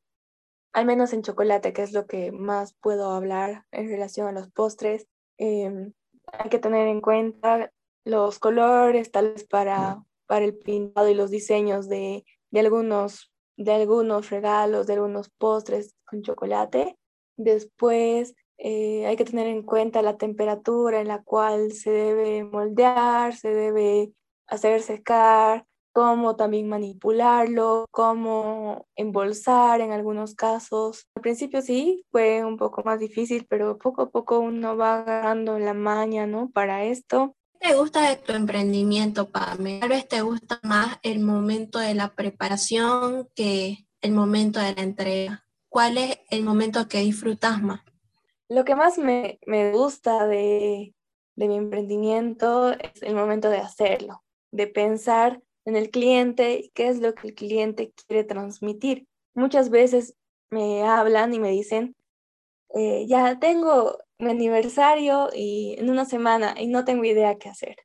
al 0.72 0.86
menos 0.86 1.12
en 1.12 1.20
chocolate, 1.20 1.74
que 1.74 1.82
es 1.82 1.92
lo 1.92 2.06
que 2.06 2.32
más 2.32 2.74
puedo 2.80 3.10
hablar 3.10 3.66
en 3.70 3.88
relación 3.88 4.26
a 4.28 4.32
los 4.32 4.50
postres, 4.50 5.06
em, 5.36 5.92
hay 6.32 6.48
que 6.48 6.58
tener 6.58 6.88
en 6.88 7.02
cuenta 7.02 7.70
los 8.06 8.38
colores, 8.38 9.10
tal 9.10 9.34
vez 9.34 9.44
para, 9.44 10.02
para 10.26 10.46
el 10.46 10.56
pintado 10.56 11.10
y 11.10 11.14
los 11.14 11.30
diseños 11.30 11.86
de, 11.90 12.24
de, 12.50 12.60
algunos, 12.60 13.31
de 13.56 13.72
algunos 13.72 14.30
regalos, 14.30 14.86
de 14.86 14.94
algunos 14.94 15.30
postres 15.30 15.94
con 16.04 16.22
chocolate. 16.22 16.96
Después 17.36 18.34
eh, 18.58 19.06
hay 19.06 19.16
que 19.16 19.24
tener 19.24 19.46
en 19.46 19.62
cuenta 19.62 20.02
la 20.02 20.16
temperatura 20.16 21.00
en 21.00 21.08
la 21.08 21.22
cual 21.22 21.72
se 21.72 21.90
debe 21.90 22.44
moldear, 22.44 23.34
se 23.34 23.54
debe 23.54 24.12
hacer 24.46 24.82
secar, 24.82 25.66
cómo 25.92 26.36
también 26.36 26.68
manipularlo, 26.68 27.86
cómo 27.90 28.86
embolsar 28.96 29.80
en 29.80 29.92
algunos 29.92 30.34
casos. 30.34 31.06
Al 31.14 31.22
principio 31.22 31.62
sí, 31.62 32.04
fue 32.10 32.44
un 32.44 32.56
poco 32.56 32.82
más 32.82 32.98
difícil, 32.98 33.46
pero 33.48 33.78
poco 33.78 34.02
a 34.02 34.10
poco 34.10 34.40
uno 34.40 34.76
va 34.76 35.00
agarrando 35.00 35.58
la 35.58 35.74
maña, 35.74 36.26
¿no? 36.26 36.50
Para 36.50 36.84
esto. 36.84 37.36
¿Qué 37.62 37.68
te 37.68 37.74
gusta 37.76 38.08
de 38.08 38.16
tu 38.16 38.32
emprendimiento, 38.32 39.30
Pame? 39.30 39.78
Tal 39.78 39.90
vez 39.90 40.08
te 40.08 40.20
gusta 40.20 40.58
más 40.64 40.98
el 41.04 41.20
momento 41.20 41.78
de 41.78 41.94
la 41.94 42.12
preparación 42.12 43.28
que 43.36 43.86
el 44.00 44.12
momento 44.12 44.58
de 44.58 44.74
la 44.74 44.82
entrega. 44.82 45.46
¿Cuál 45.68 45.96
es 45.96 46.18
el 46.30 46.42
momento 46.42 46.88
que 46.88 46.98
disfrutas 46.98 47.62
más? 47.62 47.80
Lo 48.48 48.64
que 48.64 48.74
más 48.74 48.98
me, 48.98 49.38
me 49.46 49.70
gusta 49.70 50.26
de, 50.26 50.92
de 51.36 51.48
mi 51.48 51.56
emprendimiento 51.56 52.72
es 52.72 53.00
el 53.02 53.14
momento 53.14 53.48
de 53.48 53.58
hacerlo, 53.58 54.24
de 54.50 54.66
pensar 54.66 55.40
en 55.64 55.76
el 55.76 55.90
cliente 55.90 56.54
y 56.54 56.70
qué 56.70 56.88
es 56.88 56.98
lo 56.98 57.14
que 57.14 57.28
el 57.28 57.34
cliente 57.34 57.92
quiere 57.92 58.24
transmitir. 58.24 59.06
Muchas 59.34 59.70
veces 59.70 60.16
me 60.50 60.82
hablan 60.82 61.32
y 61.32 61.38
me 61.38 61.50
dicen, 61.50 61.94
eh, 62.74 63.06
ya 63.06 63.38
tengo 63.38 63.98
mi 64.18 64.30
aniversario 64.30 65.28
y 65.34 65.76
en 65.78 65.90
una 65.90 66.04
semana 66.04 66.54
y 66.58 66.66
no 66.68 66.84
tengo 66.84 67.04
idea 67.04 67.38
qué 67.38 67.48
hacer. 67.48 67.76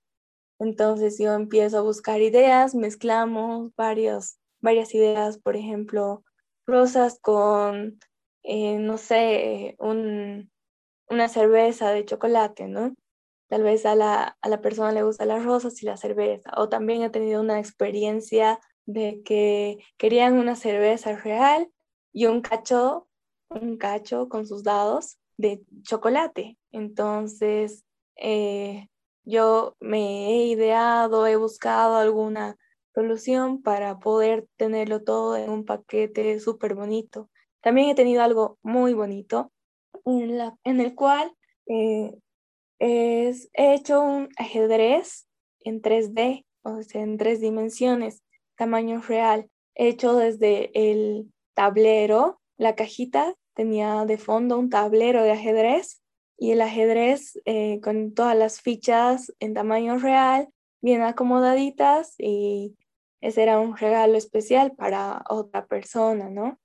Entonces 0.59 1.17
yo 1.19 1.33
empiezo 1.33 1.79
a 1.79 1.81
buscar 1.81 2.21
ideas, 2.21 2.75
mezclamos 2.75 3.71
varios, 3.75 4.37
varias 4.61 4.93
ideas, 4.95 5.37
por 5.39 5.55
ejemplo, 5.55 6.23
rosas 6.65 7.19
con, 7.21 7.99
eh, 8.43 8.77
no 8.79 8.97
sé, 8.97 9.75
un, 9.79 10.51
una 11.09 11.29
cerveza 11.29 11.91
de 11.91 12.05
chocolate, 12.05 12.67
¿no? 12.67 12.93
Tal 13.49 13.63
vez 13.63 13.85
a 13.85 13.95
la, 13.95 14.37
a 14.41 14.49
la 14.49 14.61
persona 14.61 14.91
le 14.91 15.03
gusta 15.03 15.25
las 15.25 15.45
rosas 15.45 15.81
y 15.81 15.85
la 15.85 15.97
cerveza. 15.97 16.51
O 16.57 16.69
también 16.69 17.01
he 17.03 17.09
tenido 17.09 17.41
una 17.41 17.59
experiencia 17.59 18.59
de 18.85 19.21
que 19.23 19.79
querían 19.97 20.37
una 20.37 20.55
cerveza 20.55 21.15
real 21.15 21.71
y 22.13 22.25
un 22.25 22.41
cacho, 22.41 23.06
un 23.49 23.77
cacho 23.77 24.29
con 24.29 24.45
sus 24.45 24.63
dados 24.63 25.17
de 25.37 25.63
chocolate. 25.83 26.57
Entonces, 26.71 27.85
eh, 28.15 28.87
yo 29.23 29.75
me 29.79 30.29
he 30.29 30.45
ideado, 30.47 31.27
he 31.27 31.35
buscado 31.35 31.97
alguna 31.97 32.57
solución 32.93 33.61
para 33.61 33.99
poder 33.99 34.47
tenerlo 34.57 35.03
todo 35.03 35.35
en 35.37 35.49
un 35.49 35.65
paquete 35.65 36.39
súper 36.39 36.75
bonito. 36.75 37.29
También 37.61 37.89
he 37.89 37.95
tenido 37.95 38.23
algo 38.23 38.57
muy 38.63 38.93
bonito 38.93 39.51
en, 40.05 40.37
la, 40.37 40.57
en 40.63 40.79
el 40.79 40.95
cual 40.95 41.31
eh, 41.67 42.17
es, 42.79 43.49
he 43.53 43.73
hecho 43.73 44.01
un 44.01 44.29
ajedrez 44.37 45.27
en 45.59 45.81
3D, 45.81 46.45
o 46.63 46.81
sea, 46.83 47.01
en 47.01 47.17
tres 47.17 47.41
dimensiones, 47.41 48.23
tamaño 48.55 49.01
real, 49.01 49.49
hecho 49.75 50.15
desde 50.15 50.71
el 50.73 51.31
tablero, 51.53 52.39
la 52.57 52.75
cajita 52.75 53.35
tenía 53.53 54.05
de 54.05 54.17
fondo 54.17 54.57
un 54.57 54.69
tablero 54.69 55.23
de 55.23 55.31
ajedrez 55.31 56.01
y 56.37 56.51
el 56.51 56.61
ajedrez 56.61 57.39
eh, 57.45 57.79
con 57.81 58.13
todas 58.13 58.37
las 58.37 58.61
fichas 58.61 59.33
en 59.39 59.53
tamaño 59.53 59.97
real, 59.97 60.49
bien 60.81 61.01
acomodaditas 61.01 62.13
y 62.19 62.75
ese 63.21 63.43
era 63.43 63.59
un 63.59 63.75
regalo 63.75 64.17
especial 64.17 64.73
para 64.75 65.23
otra 65.29 65.65
persona, 65.65 66.29
¿no? 66.29 66.59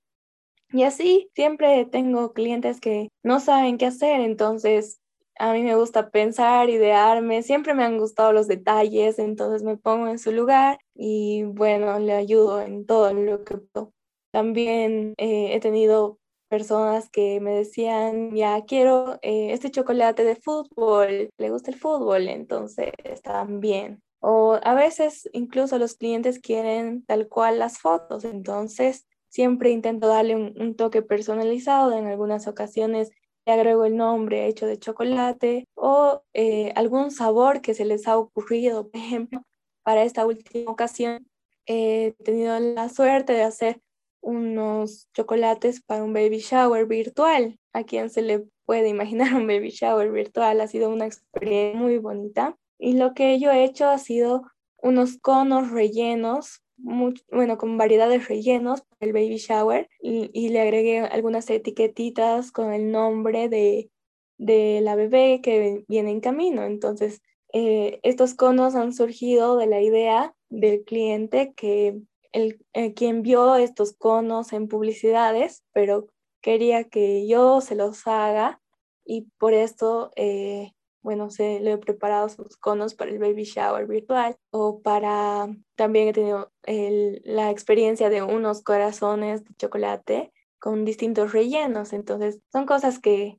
Y 0.71 0.83
así 0.83 1.29
siempre 1.35 1.85
tengo 1.85 2.33
clientes 2.33 2.79
que 2.79 3.09
no 3.23 3.39
saben 3.39 3.77
qué 3.77 3.87
hacer, 3.87 4.21
entonces 4.21 4.99
a 5.39 5.53
mí 5.53 5.63
me 5.63 5.75
gusta 5.75 6.09
pensar, 6.09 6.69
idearme, 6.69 7.43
siempre 7.43 7.73
me 7.73 7.83
han 7.83 7.97
gustado 7.97 8.33
los 8.33 8.47
detalles, 8.47 9.19
entonces 9.19 9.63
me 9.63 9.77
pongo 9.77 10.07
en 10.07 10.19
su 10.19 10.31
lugar 10.31 10.79
y 10.95 11.43
bueno, 11.43 11.97
le 11.99 12.13
ayudo 12.13 12.61
en 12.61 12.85
todo 12.85 13.13
lo 13.13 13.43
que 13.43 13.57
puedo. 13.57 13.93
También 14.33 15.13
eh, 15.17 15.53
he 15.53 15.59
tenido 15.59 16.17
personas 16.49 17.07
que 17.11 17.39
me 17.39 17.51
decían, 17.51 18.35
ya 18.35 18.63
quiero 18.65 19.19
eh, 19.21 19.53
este 19.53 19.69
chocolate 19.69 20.23
de 20.23 20.35
fútbol, 20.35 21.29
le 21.37 21.49
gusta 21.51 21.69
el 21.69 21.77
fútbol, 21.77 22.27
entonces 22.27 22.91
también. 23.21 24.01
O 24.21 24.59
a 24.63 24.73
veces 24.73 25.29
incluso 25.33 25.77
los 25.77 25.95
clientes 25.95 26.39
quieren 26.39 27.05
tal 27.05 27.27
cual 27.27 27.59
las 27.59 27.77
fotos, 27.77 28.25
entonces 28.25 29.05
siempre 29.29 29.69
intento 29.69 30.07
darle 30.07 30.35
un, 30.35 30.75
toque 30.75 31.03
personalizado. 31.03 31.95
En 31.95 32.07
algunas 32.07 32.47
ocasiones 32.47 33.11
le 33.45 33.53
agrego 33.53 33.85
el 33.85 33.97
nombre 33.97 34.47
hecho 34.47 34.65
de 34.65 34.79
chocolate 34.79 35.67
o 35.75 36.23
eh, 36.33 36.71
algún 36.75 37.11
sabor 37.11 37.61
que 37.61 37.75
se 37.75 37.85
les 37.85 38.07
ha 38.07 38.17
ocurrido. 38.17 38.89
Por 38.89 38.99
ejemplo, 38.99 39.43
para 39.83 40.03
esta 40.03 40.25
última 40.25 40.71
ocasión 40.71 41.27
he 41.67 42.15
tenido 42.23 42.59
la 42.59 42.89
suerte 42.89 43.33
de 43.33 43.43
hacer 43.43 43.81
unos 44.23 45.09
chocolates 45.13 45.81
para 45.81 46.03
un 46.03 46.13
baby 46.13 46.39
shower 46.39 46.87
virtual. 46.87 47.59
¿A 47.73 47.83
quien 47.83 48.09
se 48.09 48.21
le 48.21 48.45
puede 48.65 48.87
imaginar 48.87 49.35
un 49.35 49.45
baby 49.45 49.69
shower 49.69 50.11
virtual? 50.11 50.61
Ha 50.61 50.67
sido 50.67 50.89
una 50.89 51.05
experiencia 51.05 51.79
muy 51.79 51.97
bonita. 51.99 52.57
Y 52.79 52.93
lo 52.93 53.13
que 53.13 53.39
yo 53.39 53.51
he 53.51 53.63
hecho 53.63 53.87
ha 53.87 53.97
sido 53.97 54.43
unos 54.81 55.17
conos 55.19 55.71
rellenos, 55.71 56.63
bueno, 56.77 57.57
con 57.57 57.77
variedades 57.77 58.27
rellenos 58.27 58.81
para 58.81 59.07
el 59.07 59.13
baby 59.13 59.37
shower 59.37 59.87
y, 60.01 60.49
le 60.49 60.59
agregué 60.59 60.99
algunas 60.99 61.49
etiquetitas 61.49 62.51
con 62.51 62.73
el 62.73 62.91
nombre 62.91 63.47
de, 63.47 63.89
de 64.37 64.81
la 64.81 64.95
bebé 64.95 65.41
que 65.41 65.85
viene 65.87 66.11
en 66.11 66.19
camino. 66.19 66.63
Entonces, 66.63 67.21
eh, 67.53 67.99
estos 68.03 68.33
conos 68.33 68.75
han 68.75 68.93
surgido 68.93 69.57
de 69.57 69.67
la 69.67 69.81
idea 69.81 70.35
del 70.49 70.83
cliente 70.83 71.53
que 71.53 72.01
el, 72.33 72.65
eh, 72.73 72.93
quien 72.93 73.21
vio 73.21 73.55
estos 73.55 73.93
conos 73.93 74.51
en 74.53 74.67
publicidades, 74.67 75.63
pero 75.71 76.07
quería 76.41 76.83
que 76.83 77.25
yo 77.27 77.61
se 77.61 77.75
los 77.75 78.05
haga 78.07 78.61
y 79.05 79.29
por 79.37 79.53
esto 79.53 80.11
eh, 80.17 80.73
bueno, 81.03 81.29
se 81.29 81.59
le 81.59 81.73
he 81.73 81.77
preparado 81.77 82.29
sus 82.29 82.55
conos 82.57 82.95
para 82.95 83.11
el 83.11 83.19
baby 83.19 83.43
shower 83.43 83.85
virtual 83.85 84.37
o 84.51 84.81
para, 84.81 85.49
también 85.75 86.07
he 86.07 86.13
tenido 86.13 86.51
la 86.65 87.51
experiencia 87.51 88.09
de 88.09 88.23
unos 88.23 88.63
corazones 88.63 89.43
de 89.43 89.53
chocolate 89.55 90.31
con 90.59 90.85
distintos 90.85 91.33
rellenos. 91.33 91.91
Entonces, 91.91 92.39
son 92.53 92.65
cosas 92.65 92.99
que, 92.99 93.37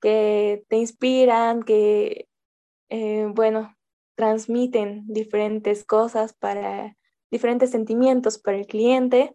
que 0.00 0.64
te 0.68 0.76
inspiran, 0.76 1.64
que, 1.64 2.28
eh, 2.90 3.26
bueno, 3.34 3.76
transmiten 4.14 5.04
diferentes 5.08 5.84
cosas 5.84 6.32
para, 6.32 6.96
diferentes 7.34 7.70
sentimientos 7.70 8.38
para 8.38 8.58
el 8.58 8.66
cliente 8.66 9.34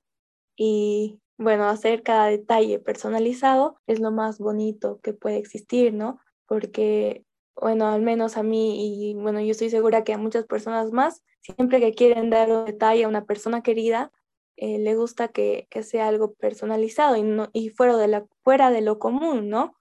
y, 0.55 1.19
bueno, 1.37 1.65
hacer 1.67 2.01
cada 2.01 2.27
detalle 2.27 2.79
personalizado 2.79 3.79
es 3.87 3.99
lo 3.99 4.11
más 4.11 4.39
bonito 4.39 4.99
que 5.03 5.13
puede 5.13 5.37
existir, 5.37 5.93
¿no? 5.93 6.19
Porque 6.47 7.25
bueno, 7.61 7.87
al 7.87 8.01
menos 8.01 8.37
a 8.37 8.43
mí 8.43 9.09
y 9.11 9.13
bueno, 9.15 9.41
yo 9.41 9.51
estoy 9.51 9.69
segura 9.69 10.03
que 10.03 10.13
a 10.13 10.17
muchas 10.17 10.45
personas 10.45 10.91
más, 10.91 11.23
siempre 11.41 11.79
que 11.79 11.93
quieren 11.93 12.29
dar 12.29 12.49
un 12.51 12.65
detalle 12.65 13.03
a 13.03 13.07
una 13.07 13.25
persona 13.25 13.61
querida, 13.61 14.11
eh, 14.55 14.79
le 14.79 14.95
gusta 14.95 15.29
que, 15.29 15.67
que, 15.69 15.83
sea 15.83 16.07
algo 16.07 16.33
personalizado 16.33 17.15
y, 17.15 17.23
no, 17.23 17.49
y 17.53 17.69
fuera, 17.69 17.97
de 17.97 18.07
la, 18.07 18.25
fuera 18.43 18.71
de 18.71 18.81
lo 18.81 18.99
común, 18.99 19.49
¿no? 19.49 19.75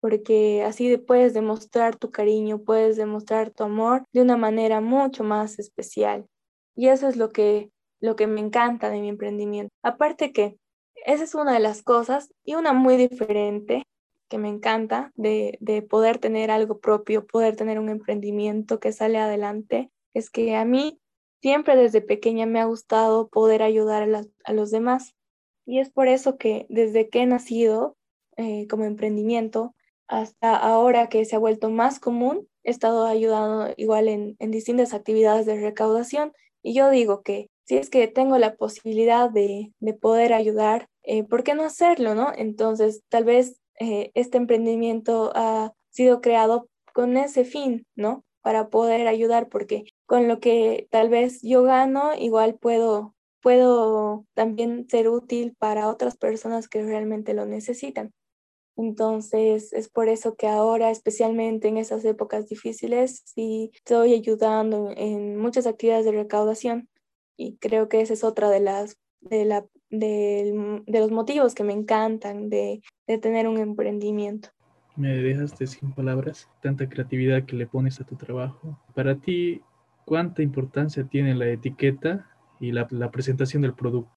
Porque 0.00 0.62
así 0.64 0.96
puedes 0.98 1.34
demostrar 1.34 1.96
tu 1.96 2.10
cariño, 2.10 2.62
puedes 2.62 2.96
demostrar 2.96 3.50
tu 3.50 3.64
amor 3.64 4.04
de 4.12 4.22
una 4.22 4.36
manera 4.36 4.80
mucho 4.80 5.24
más 5.24 5.58
especial. 5.58 6.26
Y 6.74 6.88
eso 6.88 7.08
es 7.08 7.16
lo 7.16 7.30
que, 7.30 7.70
lo 8.00 8.16
que 8.16 8.26
me 8.26 8.40
encanta 8.40 8.90
de 8.90 9.00
mi 9.00 9.08
emprendimiento. 9.08 9.72
Aparte 9.82 10.32
que 10.32 10.58
esa 11.06 11.24
es 11.24 11.34
una 11.34 11.52
de 11.52 11.60
las 11.60 11.82
cosas 11.82 12.32
y 12.44 12.54
una 12.54 12.72
muy 12.72 12.96
diferente 12.96 13.84
que 14.28 14.38
me 14.38 14.48
encanta 14.48 15.12
de, 15.14 15.58
poder 15.88 16.18
tener 16.18 16.50
algo 16.50 16.80
propio, 16.80 17.26
poder 17.26 17.56
tener 17.56 17.78
un 17.78 17.88
emprendimiento 17.88 18.80
que 18.80 18.92
sale 18.92 19.18
adelante, 19.18 19.90
es 20.14 20.30
que 20.30 20.56
a 20.56 20.64
mí 20.64 20.98
siempre 21.42 21.76
desde 21.76 22.00
pequeña 22.00 22.46
me 22.46 22.60
ha 22.60 22.64
gustado 22.64 23.28
poder 23.28 23.62
ayudar 23.62 24.08
a, 24.44 24.52
los 24.52 24.70
demás. 24.70 25.14
Y 25.66 25.78
es 25.78 25.90
por 25.90 26.08
eso 26.08 26.38
que 26.38 26.66
desde 26.68 27.08
que 27.08 27.22
he 27.22 27.26
nacido 27.26 27.96
eh, 28.36 28.66
como 28.68 28.84
emprendimiento 28.84 29.74
hasta 30.06 30.56
ahora 30.56 31.08
que 31.08 31.24
se 31.24 31.36
ha 31.36 31.38
vuelto 31.38 31.70
más 31.70 31.98
común, 31.98 32.48
he 32.62 32.70
estado 32.70 33.06
ayudando 33.06 33.72
igual 33.76 34.08
en, 34.08 34.36
distintas 34.50 34.94
actividades 34.94 35.46
de 35.46 35.60
recaudación. 35.60 36.32
Y 36.64 36.72
yo 36.72 36.88
digo 36.88 37.22
que 37.22 37.50
si 37.64 37.76
es 37.76 37.90
que 37.90 38.08
tengo 38.08 38.38
la 38.38 38.56
posibilidad 38.56 39.30
de, 39.30 39.72
poder 40.00 40.32
ayudar, 40.32 40.88
eh, 41.02 41.22
¿por 41.22 41.44
qué 41.44 41.54
no 41.54 41.62
hacerlo, 41.62 42.14
no? 42.14 42.32
Entonces, 42.34 43.02
tal 43.10 43.24
vez 43.24 43.60
eh, 43.78 44.10
este 44.14 44.38
emprendimiento 44.38 45.30
ha 45.34 45.74
sido 45.90 46.22
creado 46.22 46.68
con 46.94 47.18
ese 47.18 47.44
fin, 47.44 47.86
¿no? 47.96 48.24
Para 48.40 48.68
poder 48.70 49.08
ayudar, 49.08 49.48
porque 49.50 49.84
con 50.06 50.26
lo 50.26 50.40
que 50.40 50.88
tal 50.90 51.10
vez 51.10 51.42
yo 51.42 51.64
gano, 51.64 52.14
igual 52.18 52.56
puedo, 52.58 53.14
puedo 53.42 54.24
también 54.32 54.88
ser 54.88 55.10
útil 55.10 55.54
para 55.58 55.88
otras 55.88 56.16
personas 56.16 56.66
que 56.68 56.82
realmente 56.82 57.34
lo 57.34 57.44
necesitan. 57.44 58.12
Entonces, 58.76 59.72
es 59.72 59.88
por 59.88 60.08
eso 60.08 60.34
que 60.34 60.48
ahora, 60.48 60.90
especialmente 60.90 61.68
en 61.68 61.76
esas 61.76 62.04
épocas 62.04 62.48
difíciles, 62.48 63.22
sí 63.24 63.70
estoy 63.74 64.14
ayudando 64.14 64.92
en 64.96 65.36
muchas 65.36 65.66
actividades 65.66 66.04
de 66.04 66.12
recaudación 66.12 66.88
y 67.36 67.56
creo 67.56 67.88
que 67.88 68.00
esa 68.00 68.14
es 68.14 68.24
otra 68.24 68.50
de 68.50 68.60
las 68.60 68.98
de 69.20 69.44
la 69.44 69.64
de, 69.90 70.82
los 70.86 71.10
motivos 71.10 71.54
que 71.54 71.64
me 71.64 71.72
encantan 71.72 72.48
de, 72.48 72.82
tener 73.06 73.48
un 73.48 73.58
emprendimiento. 73.58 74.48
Me 74.96 75.16
dejaste 75.16 75.66
sin 75.66 75.92
palabras, 75.92 76.48
tanta 76.62 76.88
creatividad 76.88 77.44
que 77.44 77.56
le 77.56 77.66
pones 77.66 78.00
a 78.00 78.04
tu 78.04 78.16
trabajo. 78.16 78.78
Para 78.94 79.16
ti, 79.16 79.60
¿cuánta 80.04 80.42
importancia 80.42 81.04
tiene 81.04 81.34
la 81.34 81.48
etiqueta 81.48 82.30
y 82.60 82.72
la, 82.72 82.86
presentación 83.10 83.62
del 83.62 83.74
producto? 83.74 84.12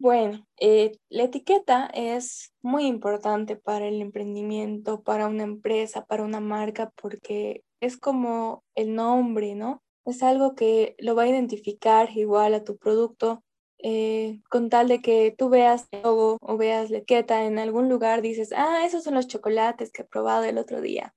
Bueno, 0.00 0.46
eh, 0.58 0.92
la 1.10 1.24
etiqueta 1.24 1.90
es 1.92 2.54
muy 2.62 2.86
importante 2.86 3.56
para 3.56 3.86
el 3.86 4.00
emprendimiento, 4.00 5.02
para 5.02 5.26
una 5.26 5.42
empresa, 5.42 6.06
para 6.06 6.24
una 6.24 6.40
marca, 6.40 6.90
porque 6.96 7.64
es 7.80 7.98
como 7.98 8.64
el 8.74 8.94
nombre, 8.94 9.54
¿no? 9.54 9.82
Es 10.06 10.22
algo 10.22 10.54
que 10.54 10.94
lo 10.98 11.14
va 11.14 11.24
a 11.24 11.28
identificar 11.28 12.08
igual 12.16 12.54
a 12.54 12.64
tu 12.64 12.78
producto 12.78 13.44
eh, 13.76 14.40
con 14.48 14.70
tal 14.70 14.88
de 14.88 15.02
que 15.02 15.34
tú 15.36 15.50
veas 15.50 15.86
el 15.90 16.00
logo 16.00 16.38
o 16.40 16.56
veas 16.56 16.88
la 16.90 16.98
etiqueta 16.98 17.44
en 17.44 17.58
algún 17.58 17.90
lugar, 17.90 18.22
dices, 18.22 18.54
ah, 18.56 18.86
esos 18.86 19.04
son 19.04 19.12
los 19.14 19.26
chocolates 19.26 19.92
que 19.92 20.00
he 20.00 20.06
probado 20.06 20.44
el 20.44 20.56
otro 20.56 20.80
día. 20.80 21.14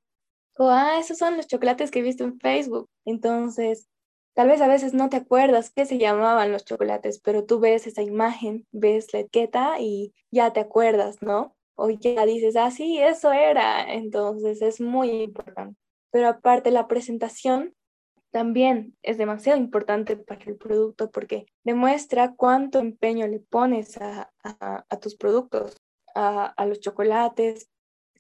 O, 0.58 0.68
ah, 0.70 1.00
esos 1.00 1.18
son 1.18 1.38
los 1.38 1.48
chocolates 1.48 1.90
que 1.90 2.00
he 2.00 2.02
visto 2.02 2.26
en 2.26 2.38
Facebook. 2.38 2.90
Entonces, 3.06 3.88
tal 4.34 4.48
vez 4.48 4.62
a 4.62 4.68
veces 4.68 4.94
no 4.94 5.10
te 5.10 5.18
acuerdas 5.18 5.72
qué 5.72 5.86
se 5.86 5.98
llamaban 5.98 6.52
los 6.52 6.66
chocolates, 6.66 7.20
pero 7.20 7.46
tú 7.46 7.60
ves 7.60 7.88
esa 7.88 8.02
imagen, 8.02 8.68
ves 8.72 9.14
la 9.14 9.20
etiqueta 9.20 9.80
y 9.80 10.14
ya 10.32 10.54
te 10.54 10.60
acuerdas, 10.60 11.22
¿no? 11.22 11.56
O 11.76 11.90
ya 11.90 12.26
dices, 12.26 12.56
ah, 12.56 12.72
sí, 12.72 13.00
eso 13.00 13.32
era. 13.32 13.94
Entonces, 13.94 14.62
es 14.62 14.80
muy 14.82 15.24
importante. 15.24 15.78
Pero 16.12 16.30
aparte, 16.30 16.72
la 16.72 16.88
presentación 16.88 17.74
también 18.32 18.98
es 19.04 19.20
demasiado 19.20 19.60
importante 19.60 20.18
para 20.18 20.44
el 20.46 20.58
producto 20.58 21.12
porque 21.12 21.46
demuestra 21.64 22.34
cuánto 22.36 22.80
empeño 22.80 23.28
le 23.28 23.40
pones 23.40 23.98
a, 24.02 24.32
tus 25.00 25.16
productos, 25.16 25.78
a, 26.16 26.66
los 26.66 26.80
chocolates, 26.80 27.70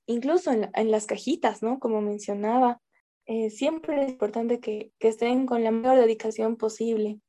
incluso 0.06 0.52
en, 0.52 0.91
las 0.91 1.08
cajitas, 1.08 1.63
¿no? 1.63 1.80
Como 1.80 2.02
mencionaba, 2.02 2.80
eh, 3.25 3.49
siempre 3.49 4.03
es 4.03 4.12
importante 4.12 4.59
que, 4.59 4.91
estén 4.99 5.45
con 5.45 5.63
la 5.63 5.71
mayor 5.71 5.97
dedicación 5.97 6.57
posible, 6.57 7.19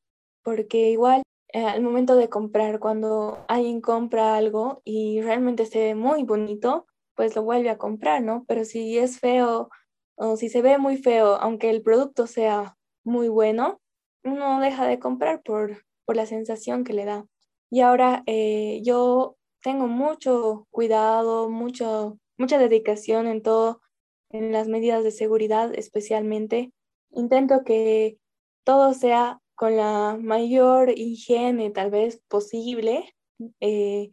porque 0.43 0.89
igual 0.91 1.23
eh, 1.53 1.65
al 1.65 1.81
momento 1.81 2.15
de 2.15 2.29
comprar, 2.29 2.79
cuando 2.79 3.45
alguien 3.47 3.81
compra 3.81 4.35
algo 4.35 4.81
y 4.83 5.21
realmente 5.21 5.65
se 5.65 5.79
ve 5.79 5.95
muy 5.95 6.23
bonito, 6.23 6.85
pues 7.15 7.35
lo 7.35 7.43
vuelve 7.43 7.69
a 7.69 7.77
comprar, 7.77 8.21
¿no? 8.21 8.45
Pero 8.47 8.65
si 8.65 8.97
es 8.97 9.19
feo 9.19 9.69
o 10.15 10.37
si 10.37 10.49
se 10.49 10.61
ve 10.61 10.77
muy 10.77 10.97
feo, 10.97 11.35
aunque 11.35 11.69
el 11.69 11.81
producto 11.81 12.27
sea 12.27 12.77
muy 13.03 13.29
bueno, 13.29 13.79
uno 14.23 14.59
deja 14.59 14.87
de 14.87 14.99
comprar 14.99 15.41
por, 15.43 15.85
por 16.05 16.15
la 16.15 16.25
sensación 16.25 16.83
que 16.83 16.93
le 16.93 17.05
da. 17.05 17.25
Y 17.69 17.81
ahora 17.81 18.23
eh, 18.25 18.81
yo 18.83 19.37
tengo 19.61 19.87
mucho 19.87 20.67
cuidado, 20.71 21.49
mucho, 21.49 22.19
mucha 22.37 22.57
dedicación 22.57 23.27
en 23.27 23.41
todo, 23.41 23.81
en 24.29 24.51
las 24.51 24.67
medidas 24.67 25.03
de 25.03 25.11
seguridad 25.11 25.73
especialmente. 25.75 26.71
Intento 27.11 27.63
que 27.63 28.17
todo 28.63 28.93
sea 28.93 29.39
con 29.55 29.77
la 29.77 30.17
mayor 30.21 30.91
higiene 30.97 31.71
tal 31.71 31.91
vez 31.91 32.21
posible. 32.27 33.15
Eh, 33.59 34.11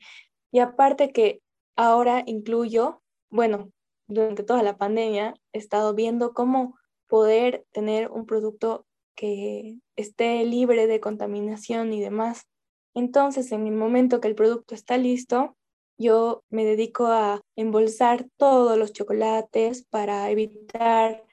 y 0.50 0.58
aparte 0.58 1.12
que 1.12 1.40
ahora 1.76 2.22
incluyo, 2.26 3.02
bueno, 3.30 3.70
durante 4.06 4.42
toda 4.42 4.62
la 4.62 4.76
pandemia 4.76 5.34
he 5.52 5.58
estado 5.58 5.94
viendo 5.94 6.32
cómo 6.32 6.76
poder 7.08 7.64
tener 7.72 8.10
un 8.10 8.26
producto 8.26 8.86
que 9.14 9.76
esté 9.96 10.44
libre 10.44 10.86
de 10.86 11.00
contaminación 11.00 11.92
y 11.92 12.00
demás. 12.00 12.46
Entonces, 12.94 13.52
en 13.52 13.66
el 13.66 13.74
momento 13.74 14.20
que 14.20 14.28
el 14.28 14.34
producto 14.34 14.74
está 14.74 14.96
listo, 14.98 15.56
yo 16.02 16.42
me 16.50 16.64
dedico 16.64 17.06
a 17.06 17.40
embolsar 17.56 18.26
todos 18.36 18.76
los 18.76 18.92
chocolates 18.92 19.86
para 19.90 20.30
evitar 20.30 21.24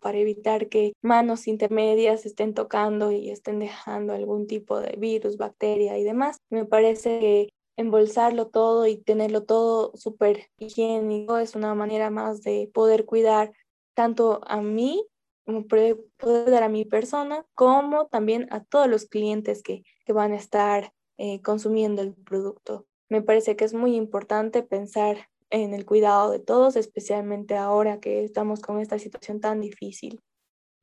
para 0.00 0.18
evitar 0.18 0.68
que 0.68 0.92
manos 1.02 1.48
intermedias 1.48 2.26
estén 2.26 2.54
tocando 2.54 3.10
y 3.10 3.30
estén 3.30 3.58
dejando 3.58 4.12
algún 4.12 4.46
tipo 4.46 4.80
de 4.80 4.96
virus, 4.96 5.36
bacteria 5.36 5.98
y 5.98 6.04
demás. 6.04 6.38
Me 6.50 6.64
parece 6.64 7.18
que 7.18 7.48
embolsarlo 7.76 8.48
todo 8.48 8.86
y 8.86 8.96
tenerlo 8.96 9.44
todo 9.44 9.92
súper 9.96 10.46
higiénico 10.58 11.38
es 11.38 11.56
una 11.56 11.74
manera 11.74 12.10
más 12.10 12.42
de 12.42 12.70
poder 12.72 13.04
cuidar 13.04 13.52
tanto 13.94 14.40
a 14.46 14.60
mí, 14.60 15.04
como 15.44 15.66
poder 15.66 16.50
dar 16.50 16.62
a 16.62 16.68
mi 16.68 16.84
persona, 16.84 17.44
como 17.54 18.06
también 18.06 18.48
a 18.50 18.64
todos 18.64 18.88
los 18.88 19.06
clientes 19.06 19.62
que, 19.62 19.82
que 20.04 20.12
van 20.12 20.32
a 20.32 20.36
estar 20.36 20.92
eh, 21.18 21.42
consumiendo 21.42 22.02
el 22.02 22.14
producto. 22.14 22.86
Me 23.14 23.22
parece 23.22 23.54
que 23.54 23.64
es 23.64 23.74
muy 23.74 23.94
importante 23.94 24.64
pensar 24.64 25.28
en 25.48 25.72
el 25.72 25.86
cuidado 25.86 26.32
de 26.32 26.40
todos, 26.40 26.74
especialmente 26.74 27.54
ahora 27.54 28.00
que 28.00 28.24
estamos 28.24 28.60
con 28.60 28.80
esta 28.80 28.98
situación 28.98 29.40
tan 29.40 29.60
difícil. 29.60 30.20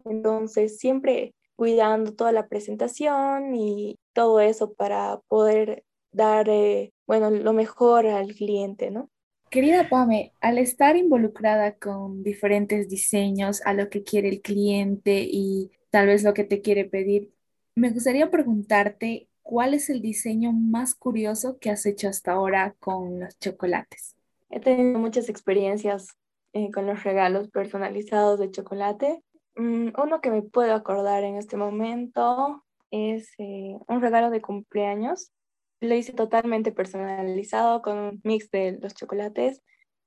Entonces, 0.06 0.78
siempre 0.78 1.36
cuidando 1.58 2.14
toda 2.14 2.32
la 2.32 2.48
presentación 2.48 3.54
y 3.54 4.00
todo 4.14 4.40
eso 4.40 4.72
para 4.72 5.20
poder 5.28 5.84
dar, 6.14 6.48
eh, 6.48 6.94
bueno, 7.06 7.32
lo 7.32 7.52
mejor 7.52 8.08
al 8.08 8.34
cliente, 8.34 8.92
¿no? 8.92 9.10
Querida 9.50 9.90
Pame, 9.90 10.32
al 10.40 10.58
estar 10.58 10.96
involucrada 10.96 11.76
con 11.76 12.24
diferentes 12.24 12.88
diseños, 12.88 13.62
a 13.66 13.74
lo 13.74 13.90
que 13.90 14.04
quiere 14.06 14.30
el 14.30 14.42
cliente 14.42 15.28
y 15.30 15.70
tal 15.90 16.08
vez 16.08 16.24
lo 16.24 16.34
que 16.34 16.46
te 16.46 16.62
quiere 16.62 16.86
pedir, 16.86 17.34
me 17.76 17.90
gustaría 17.90 18.32
preguntarte 18.32 19.28
cuál 19.52 19.74
es 19.74 19.90
el 19.90 20.02
diseño 20.02 20.54
más 20.54 20.96
curioso 20.96 21.60
que 21.60 21.72
has 21.72 21.86
hecho 21.86 22.08
hasta 22.08 22.32
ahora 22.32 22.74
con 22.80 23.20
los 23.20 23.38
chocolates. 23.38 24.16
He 24.50 24.62
tenido 24.62 24.98
muchas 24.98 25.28
experiencias 25.28 26.08
eh, 26.54 26.72
con 26.72 26.86
los 26.86 27.04
regalos 27.04 27.50
personalizados 27.50 28.40
de 28.40 28.50
chocolate. 28.50 29.22
Mm, 29.58 29.90
uno 30.02 30.22
que 30.22 30.32
me 30.32 30.42
puedo 30.42 30.74
acordar 30.74 31.26
en 31.26 31.36
este 31.36 31.58
momento 31.58 32.64
es 32.92 33.34
eh, 33.40 33.78
un 33.90 34.00
regalo 34.00 34.30
de 34.30 34.40
cumpleaños. 34.40 35.34
Lo 35.82 35.96
hice 35.96 36.14
totalmente 36.14 36.72
personalizado 36.72 37.82
con 37.82 37.98
un 37.98 38.22
mix 38.24 38.50
de 38.52 38.80
los 38.82 38.94
chocolates, 38.94 39.62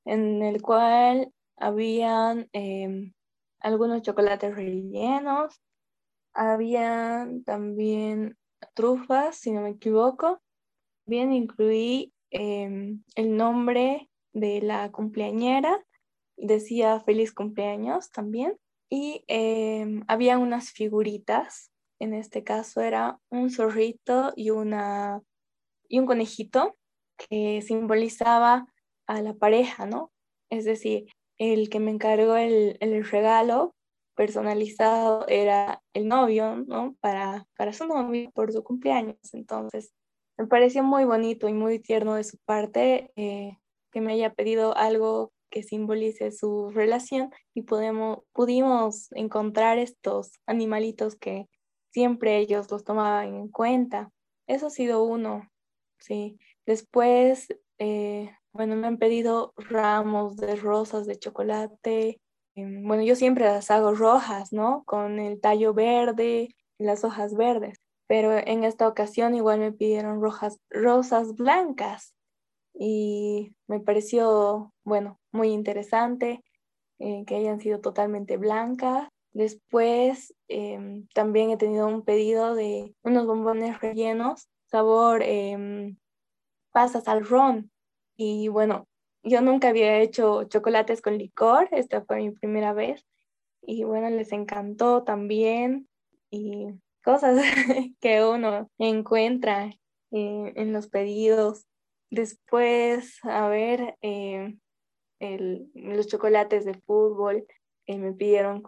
en 0.06 0.42
el 0.42 0.62
cual 0.62 1.34
habían 1.58 2.48
em, 2.54 3.12
algunos 3.60 4.00
chocolates 4.00 4.56
rellenos, 4.56 5.60
habían 6.32 7.44
también 7.44 8.38
trufas, 8.74 9.36
si 9.36 9.52
no 9.52 9.60
me 9.62 9.70
equivoco. 9.70 10.40
Bien, 11.06 11.32
incluí 11.32 12.12
em, 12.30 13.02
el 13.14 13.36
nombre 13.36 14.08
de 14.32 14.60
la 14.62 14.90
cumpleañera, 14.90 15.84
decía 16.36 17.00
feliz 17.00 17.32
cumpleaños 17.32 18.10
también, 18.10 18.56
y 18.90 19.24
em, 19.28 20.04
había 20.08 20.38
unas 20.38 20.70
figuritas, 20.70 21.70
en 22.00 22.14
este 22.14 22.44
caso 22.44 22.80
era 22.80 23.18
un 23.30 23.50
zorrito 23.50 24.32
y, 24.36 24.50
una, 24.50 25.22
y 25.88 25.98
un 25.98 26.06
conejito 26.06 26.76
que 27.16 27.62
simbolizaba 27.62 28.66
a 29.06 29.22
la 29.22 29.34
pareja, 29.34 29.86
¿no? 29.86 30.10
Es 30.50 30.64
decir, 30.64 31.06
el 31.38 31.68
que 31.68 31.80
me 31.80 31.90
encargó 31.90 32.36
el, 32.36 32.76
el 32.80 33.04
regalo 33.04 33.74
personalizado 34.14 35.26
era 35.28 35.82
el 35.92 36.08
novio, 36.08 36.56
¿no? 36.66 36.96
Para, 37.00 37.46
para 37.56 37.72
su 37.72 37.86
novio 37.86 38.30
por 38.32 38.52
su 38.52 38.62
cumpleaños. 38.62 39.18
Entonces, 39.32 39.92
me 40.36 40.46
pareció 40.46 40.82
muy 40.82 41.04
bonito 41.04 41.48
y 41.48 41.52
muy 41.52 41.78
tierno 41.78 42.14
de 42.14 42.24
su 42.24 42.38
parte 42.44 43.12
eh, 43.16 43.58
que 43.92 44.00
me 44.00 44.12
haya 44.12 44.34
pedido 44.34 44.76
algo 44.76 45.32
que 45.50 45.62
simbolice 45.62 46.32
su 46.32 46.70
relación 46.70 47.30
y 47.54 47.62
podemos, 47.62 48.24
pudimos 48.32 49.12
encontrar 49.12 49.78
estos 49.78 50.32
animalitos 50.46 51.14
que 51.14 51.48
siempre 51.92 52.38
ellos 52.38 52.68
los 52.72 52.82
tomaban 52.82 53.36
en 53.36 53.48
cuenta. 53.48 54.10
Eso 54.48 54.66
ha 54.66 54.70
sido 54.70 55.04
uno, 55.04 55.48
sí. 55.98 56.38
Después, 56.66 57.48
eh, 57.78 58.32
bueno, 58.52 58.74
me 58.74 58.88
han 58.88 58.98
pedido 58.98 59.52
ramos 59.56 60.36
de 60.36 60.56
rosas 60.56 61.06
de 61.06 61.16
chocolate. 61.16 62.20
Em, 62.54 62.86
bueno, 62.86 63.02
yo 63.02 63.16
siempre 63.16 63.44
las 63.44 63.70
hago 63.70 63.94
rojas, 63.94 64.52
¿no? 64.52 64.84
Con 64.84 65.18
el 65.18 65.40
tallo 65.40 65.74
verde 65.74 66.54
las 66.78 67.04
hojas 67.04 67.34
verdes. 67.34 67.80
Pero 68.06 68.32
en 68.32 68.64
esta 68.64 68.86
ocasión 68.88 69.34
igual 69.34 69.60
me 69.60 69.72
pidieron 69.72 70.20
rojas, 70.20 70.58
rosas 70.70 71.34
blancas 71.34 72.14
y 72.74 73.54
me 73.66 73.80
pareció, 73.80 74.72
bueno, 74.84 75.20
muy 75.32 75.48
interesante 75.48 76.42
eh, 76.98 77.24
que 77.26 77.36
hayan 77.36 77.60
sido 77.60 77.80
totalmente 77.80 78.36
blancas. 78.36 79.08
Después 79.32 80.34
em, 80.48 81.06
también 81.14 81.50
he 81.50 81.56
tenido 81.56 81.86
un 81.88 82.04
pedido 82.04 82.54
de 82.54 82.94
unos 83.02 83.26
bombones 83.26 83.80
rellenos, 83.80 84.48
sabor 84.66 85.22
em, 85.22 85.96
pasas 86.72 87.08
al 87.08 87.24
ron. 87.26 87.70
Y 88.16 88.48
bueno, 88.48 88.86
yo 89.24 89.40
nunca 89.40 89.70
había 89.70 90.00
hecho 90.00 90.44
chocolates 90.44 91.02
con 91.02 91.18
licor, 91.18 91.68
esta 91.72 92.04
fue 92.04 92.18
mi 92.18 92.30
primera 92.30 92.72
vez. 92.72 93.04
Y 93.62 93.84
bueno, 93.84 94.10
les 94.10 94.32
encantó 94.32 95.02
también. 95.02 95.88
Y 96.30 96.68
cosas 97.02 97.40
que 98.00 98.24
uno 98.24 98.70
encuentra 98.78 99.66
eh, 100.10 100.52
en 100.56 100.72
los 100.72 100.88
pedidos. 100.88 101.66
Después, 102.10 103.18
a 103.24 103.48
ver, 103.48 103.96
eh, 104.02 104.56
los 105.74 106.06
chocolates 106.06 106.64
de 106.64 106.74
fútbol 106.74 107.46
eh, 107.86 107.98
me 107.98 108.12
pidieron 108.12 108.62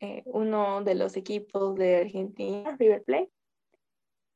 eh, 0.00 0.22
uno 0.26 0.82
de 0.82 0.94
los 0.94 1.16
equipos 1.16 1.76
de 1.76 1.96
Argentina, 1.96 2.76
River 2.78 3.04
Plate. 3.04 3.30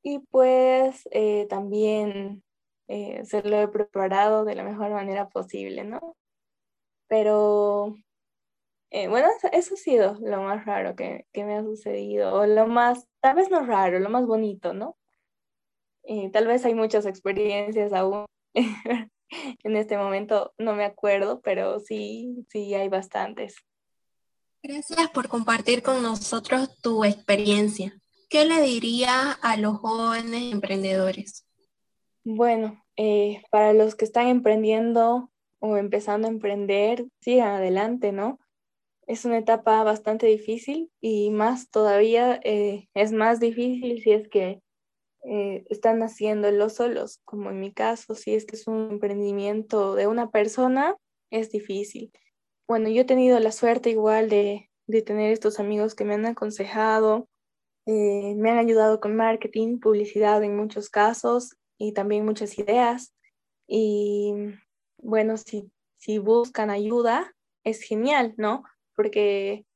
Y 0.04 0.20
pues 0.20 1.08
también 1.48 2.42
se 2.88 3.42
lo 3.42 3.60
he 3.60 3.68
preparado 3.68 4.44
de 4.44 4.54
la 4.54 4.64
mejor 4.64 4.90
manera 4.90 5.28
posible, 5.28 5.84
¿no? 5.84 6.16
Pero 7.08 7.96
bueno, 8.90 9.28
eso, 9.52 9.74
ha 9.74 9.76
sido 9.76 10.18
lo 10.20 10.42
más 10.42 10.66
raro 10.66 10.94
que, 10.94 11.26
que 11.32 11.44
me 11.44 11.56
ha 11.56 11.62
sucedido, 11.62 12.34
o 12.34 12.46
lo 12.46 12.66
más, 12.66 13.06
tal 13.20 13.36
vez 13.36 13.50
no 13.50 13.64
raro, 13.64 13.98
lo 13.98 14.10
más 14.10 14.26
bonito, 14.26 14.74
¿no? 14.74 14.96
tal 16.32 16.46
vez 16.46 16.64
hay 16.64 16.74
muchas 16.74 17.06
experiencias 17.06 17.92
aún. 17.92 18.26
en 19.64 19.76
este 19.76 19.96
momento 19.96 20.52
no 20.58 20.74
me 20.74 20.84
acuerdo, 20.84 21.40
pero 21.40 21.80
sí, 21.80 22.46
sí 22.48 22.74
hay 22.74 22.88
bastantes. 22.88 23.56
Gracias 24.62 25.10
por 25.10 25.28
compartir 25.28 25.82
con 25.82 26.02
nosotros 26.02 26.78
tu 26.80 27.04
experiencia. 27.04 27.98
¿Qué 28.28 28.44
le 28.44 28.62
diría 28.62 29.32
a 29.32 29.56
los 29.56 29.78
jóvenes 29.78 30.52
emprendedores? 30.52 31.46
Bueno, 32.24 32.84
eh, 32.96 33.42
para 33.50 33.72
los 33.72 33.94
que 33.96 34.04
están 34.04 34.28
emprendiendo 34.28 35.30
o 35.58 35.76
empezando 35.76 36.28
a 36.28 36.30
emprender, 36.30 37.06
sigan 37.20 37.56
adelante, 37.56 38.12
¿no? 38.12 38.38
Es 39.06 39.24
una 39.24 39.38
etapa 39.38 39.82
bastante 39.84 40.26
difícil 40.26 40.90
y 41.00 41.30
más 41.30 41.70
todavía 41.70 42.40
eh, 42.44 42.88
es 42.94 43.12
más 43.12 43.40
difícil 43.40 44.02
si 44.02 44.12
es 44.12 44.28
que 44.28 44.62
eh, 45.24 45.64
están 45.70 46.02
haciéndolo 46.02 46.68
solos, 46.70 47.20
como 47.24 47.50
en 47.50 47.60
mi 47.60 47.72
caso, 47.72 48.14
si 48.14 48.34
es 48.34 48.46
que 48.46 48.56
es 48.56 48.66
un 48.68 48.90
emprendimiento 48.92 49.94
de 49.96 50.06
una 50.08 50.30
persona, 50.30 50.96
es 51.30 51.50
difícil. 51.50 52.12
Bueno, 52.68 52.88
yo 52.88 53.02
he 53.02 53.04
tenido 53.04 53.40
la 53.40 53.52
suerte 53.52 53.90
igual 53.90 54.28
de, 54.30 54.70
de 54.86 55.02
tener 55.02 55.32
estos 55.32 55.60
amigos 55.60 55.94
que 55.94 56.04
me 56.04 56.14
han 56.14 56.26
aconsejado, 56.26 57.28
eh, 57.86 58.34
me 58.36 58.50
han 58.50 58.58
ayudado 58.58 59.00
con 59.00 59.16
marketing, 59.16 59.80
publicidad 59.80 60.42
en 60.44 60.56
muchos 60.56 60.90
casos 60.90 61.56
y 61.82 61.92
también 61.92 62.24
muchas 62.24 62.58
ideas. 62.58 63.12
Y 63.66 64.32
bueno, 64.98 65.36
si, 65.36 65.70
si 65.96 66.18
buscan 66.18 66.70
ayuda, 66.70 67.34
es 67.64 67.82
genial, 67.82 68.34
¿no? 68.36 68.62
Porque 68.94 69.66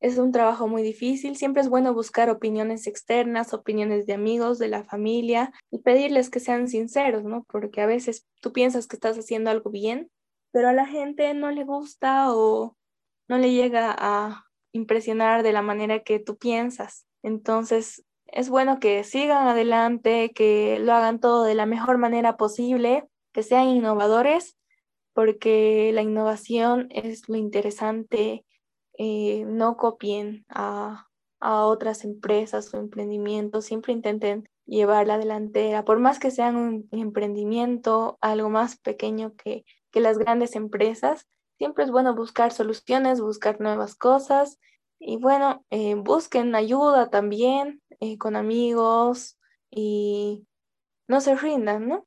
es 0.00 0.18
un 0.18 0.30
trabajo 0.30 0.68
muy 0.68 0.82
difícil, 0.82 1.36
siempre 1.36 1.60
es 1.60 1.68
bueno 1.68 1.92
buscar 1.92 2.30
opiniones 2.30 2.86
externas, 2.86 3.52
opiniones 3.52 4.06
de 4.06 4.12
amigos, 4.12 4.58
de 4.58 4.68
la 4.68 4.84
familia 4.84 5.52
y 5.72 5.78
pedirles 5.78 6.30
que 6.30 6.38
sean 6.38 6.68
sinceros, 6.68 7.24
¿no? 7.24 7.44
Porque 7.48 7.80
a 7.80 7.86
veces 7.86 8.24
tú 8.40 8.52
piensas 8.52 8.86
que 8.86 8.94
estás 8.94 9.18
haciendo 9.18 9.50
algo 9.50 9.70
bien, 9.70 10.08
pero 10.52 10.68
a 10.68 10.72
la 10.72 10.86
gente 10.86 11.34
no 11.34 11.50
le 11.50 11.64
gusta 11.64 12.32
o 12.32 12.76
no 13.28 13.38
le 13.38 13.52
llega 13.52 13.94
a 13.98 14.46
impresionar 14.72 15.42
de 15.42 15.52
la 15.52 15.62
manera 15.62 16.04
que 16.04 16.20
tú 16.20 16.36
piensas. 16.36 17.06
Entonces, 17.24 18.04
es 18.28 18.48
bueno 18.48 18.78
que 18.78 19.04
sigan 19.04 19.48
adelante, 19.48 20.32
que 20.34 20.78
lo 20.80 20.92
hagan 20.92 21.20
todo 21.20 21.44
de 21.44 21.54
la 21.54 21.66
mejor 21.66 21.98
manera 21.98 22.36
posible, 22.36 23.08
que 23.32 23.42
sean 23.42 23.68
innovadores, 23.68 24.56
porque 25.12 25.90
la 25.92 26.02
innovación 26.02 26.88
es 26.90 27.28
lo 27.28 27.36
interesante 27.36 28.44
eh, 28.98 29.44
no 29.46 29.76
copien 29.76 30.44
a, 30.48 31.08
a 31.40 31.64
otras 31.64 32.04
empresas 32.04 32.72
o 32.74 32.78
emprendimientos, 32.78 33.64
siempre 33.64 33.92
intenten 33.92 34.48
llevar 34.66 35.06
la 35.06 35.18
delantera, 35.18 35.84
por 35.84 35.98
más 35.98 36.18
que 36.18 36.30
sean 36.30 36.56
un 36.56 36.88
emprendimiento 36.90 38.18
algo 38.20 38.50
más 38.50 38.78
pequeño 38.78 39.34
que, 39.36 39.64
que 39.90 40.00
las 40.00 40.18
grandes 40.18 40.56
empresas, 40.56 41.26
siempre 41.56 41.84
es 41.84 41.90
bueno 41.90 42.14
buscar 42.14 42.52
soluciones, 42.52 43.20
buscar 43.20 43.60
nuevas 43.60 43.94
cosas 43.94 44.58
y 44.98 45.16
bueno, 45.16 45.64
eh, 45.70 45.94
busquen 45.94 46.54
ayuda 46.54 47.10
también 47.10 47.80
eh, 48.00 48.18
con 48.18 48.36
amigos 48.36 49.38
y 49.70 50.46
no 51.06 51.20
se 51.20 51.34
rindan, 51.36 51.88
¿no? 51.88 52.06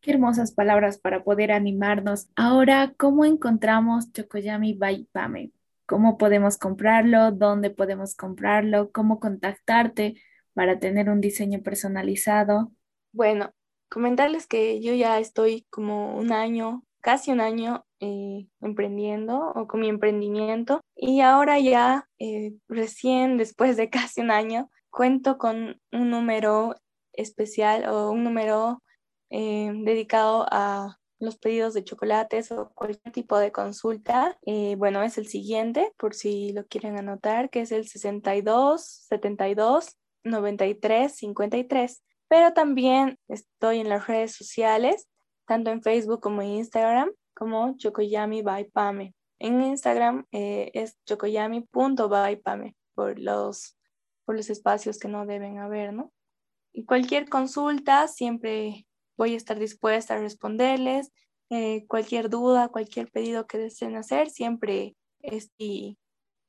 Qué 0.00 0.10
hermosas 0.10 0.52
palabras 0.52 0.98
para 0.98 1.22
poder 1.22 1.52
animarnos. 1.52 2.28
Ahora, 2.34 2.92
¿cómo 2.96 3.24
encontramos 3.24 4.12
Chocoyami 4.12 4.74
by 4.74 5.08
Pame? 5.12 5.52
¿Cómo 5.86 6.18
podemos 6.18 6.58
comprarlo? 6.58 7.30
¿Dónde 7.30 7.70
podemos 7.70 8.16
comprarlo? 8.16 8.90
¿Cómo 8.90 9.20
contactarte 9.20 10.14
para 10.54 10.78
tener 10.78 11.08
un 11.08 11.20
diseño 11.20 11.62
personalizado? 11.62 12.72
Bueno, 13.12 13.52
comentarles 13.88 14.46
que 14.46 14.80
yo 14.80 14.94
ya 14.94 15.18
estoy 15.18 15.66
como 15.70 16.16
un 16.16 16.32
año, 16.32 16.84
casi 17.02 17.32
un 17.32 17.40
año 17.40 17.84
eh, 18.00 18.46
emprendiendo 18.62 19.52
o 19.54 19.66
con 19.66 19.80
mi 19.80 19.88
emprendimiento 19.88 20.80
y 20.96 21.20
ahora 21.20 21.58
ya 21.58 22.08
eh, 22.18 22.54
recién 22.68 23.36
después 23.36 23.76
de 23.76 23.90
casi 23.90 24.22
un 24.22 24.30
año 24.30 24.70
cuento 24.88 25.36
con 25.36 25.80
un 25.92 26.10
número 26.10 26.76
especial 27.12 27.86
o 27.88 28.10
un 28.10 28.24
número 28.24 28.82
eh, 29.30 29.72
dedicado 29.84 30.46
a 30.50 30.98
los 31.18 31.36
pedidos 31.36 31.74
de 31.74 31.84
chocolates 31.84 32.50
o 32.50 32.72
cualquier 32.74 33.12
tipo 33.12 33.38
de 33.38 33.52
consulta. 33.52 34.38
bueno, 34.76 35.02
es 35.02 35.18
el 35.18 35.28
siguiente, 35.28 35.92
por 35.96 36.14
si 36.14 36.52
lo 36.52 36.66
quieren 36.66 36.98
anotar, 36.98 37.48
que 37.48 37.60
es 37.60 37.70
el 37.70 37.86
62 37.86 38.84
72 39.08 39.96
93 40.24 41.14
53. 41.14 42.02
Pero 42.28 42.52
también 42.52 43.18
estoy 43.28 43.78
en 43.78 43.88
las 43.88 44.08
redes 44.08 44.34
sociales, 44.34 45.06
tanto 45.46 45.70
en 45.70 45.82
Facebook 45.82 46.20
como 46.20 46.42
en 46.42 46.48
Instagram, 46.48 47.10
como 47.34 47.76
Chocoyami 47.76 48.42
by 48.42 48.70
Pame. 48.70 49.14
En 49.38 49.60
Instagram 49.60 50.26
eh, 50.30 50.70
es 50.74 50.96
chocoyami.bypame 51.04 52.76
por 52.94 53.18
los, 53.18 53.76
por 54.24 54.36
los 54.36 54.50
espacios 54.50 54.98
que 54.98 55.08
no 55.08 55.26
deben 55.26 55.58
haber, 55.58 55.92
¿no? 55.92 56.12
Y 56.72 56.84
cualquier 56.84 57.28
consulta, 57.28 58.08
siempre 58.08 58.86
voy 59.16 59.34
a 59.34 59.36
estar 59.36 59.58
dispuesta 59.58 60.14
a 60.14 60.18
responderles. 60.18 61.12
Eh, 61.50 61.84
cualquier 61.86 62.30
duda, 62.30 62.68
cualquier 62.68 63.10
pedido 63.10 63.46
que 63.46 63.58
deseen 63.58 63.96
hacer, 63.96 64.30
siempre 64.30 64.96
estoy 65.20 65.98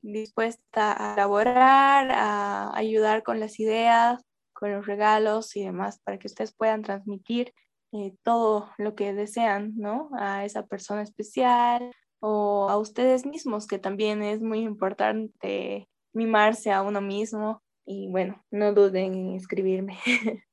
dispuesta 0.00 0.94
a 0.96 1.14
elaborar, 1.14 2.10
a 2.10 2.76
ayudar 2.76 3.22
con 3.22 3.40
las 3.40 3.58
ideas, 3.58 4.22
con 4.52 4.72
los 4.72 4.86
regalos 4.86 5.56
y 5.56 5.64
demás, 5.64 6.00
para 6.04 6.18
que 6.18 6.26
ustedes 6.26 6.54
puedan 6.54 6.82
transmitir 6.82 7.52
eh, 7.94 8.12
todo 8.24 8.70
lo 8.76 8.96
que 8.96 9.14
desean, 9.14 9.72
¿no? 9.76 10.10
A 10.18 10.44
esa 10.44 10.66
persona 10.66 11.02
especial 11.02 11.92
o 12.18 12.68
a 12.68 12.76
ustedes 12.76 13.24
mismos, 13.24 13.68
que 13.68 13.78
también 13.78 14.20
es 14.20 14.42
muy 14.42 14.60
importante 14.62 15.88
mimarse 16.12 16.72
a 16.72 16.82
uno 16.82 17.00
mismo. 17.00 17.62
Y 17.86 18.08
bueno, 18.08 18.42
no 18.50 18.72
duden 18.72 19.14
en 19.14 19.34
escribirme. 19.36 19.96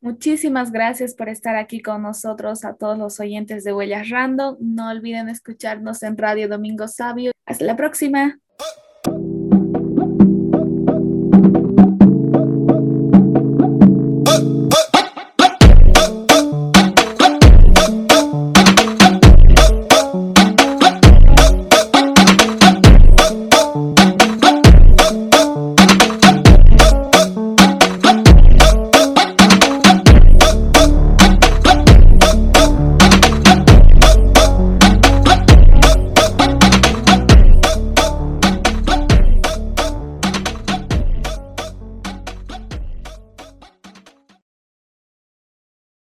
Muchísimas 0.00 0.70
gracias 0.70 1.14
por 1.14 1.28
estar 1.28 1.56
aquí 1.56 1.82
con 1.82 2.02
nosotros, 2.02 2.64
a 2.64 2.74
todos 2.74 2.96
los 2.96 3.18
oyentes 3.18 3.64
de 3.64 3.72
Huellas 3.72 4.10
Random. 4.10 4.56
No 4.60 4.90
olviden 4.90 5.28
escucharnos 5.28 6.02
en 6.04 6.16
Radio 6.16 6.48
Domingo 6.48 6.86
Sabio. 6.86 7.32
Hasta 7.44 7.64
la 7.64 7.74
próxima. 7.74 8.38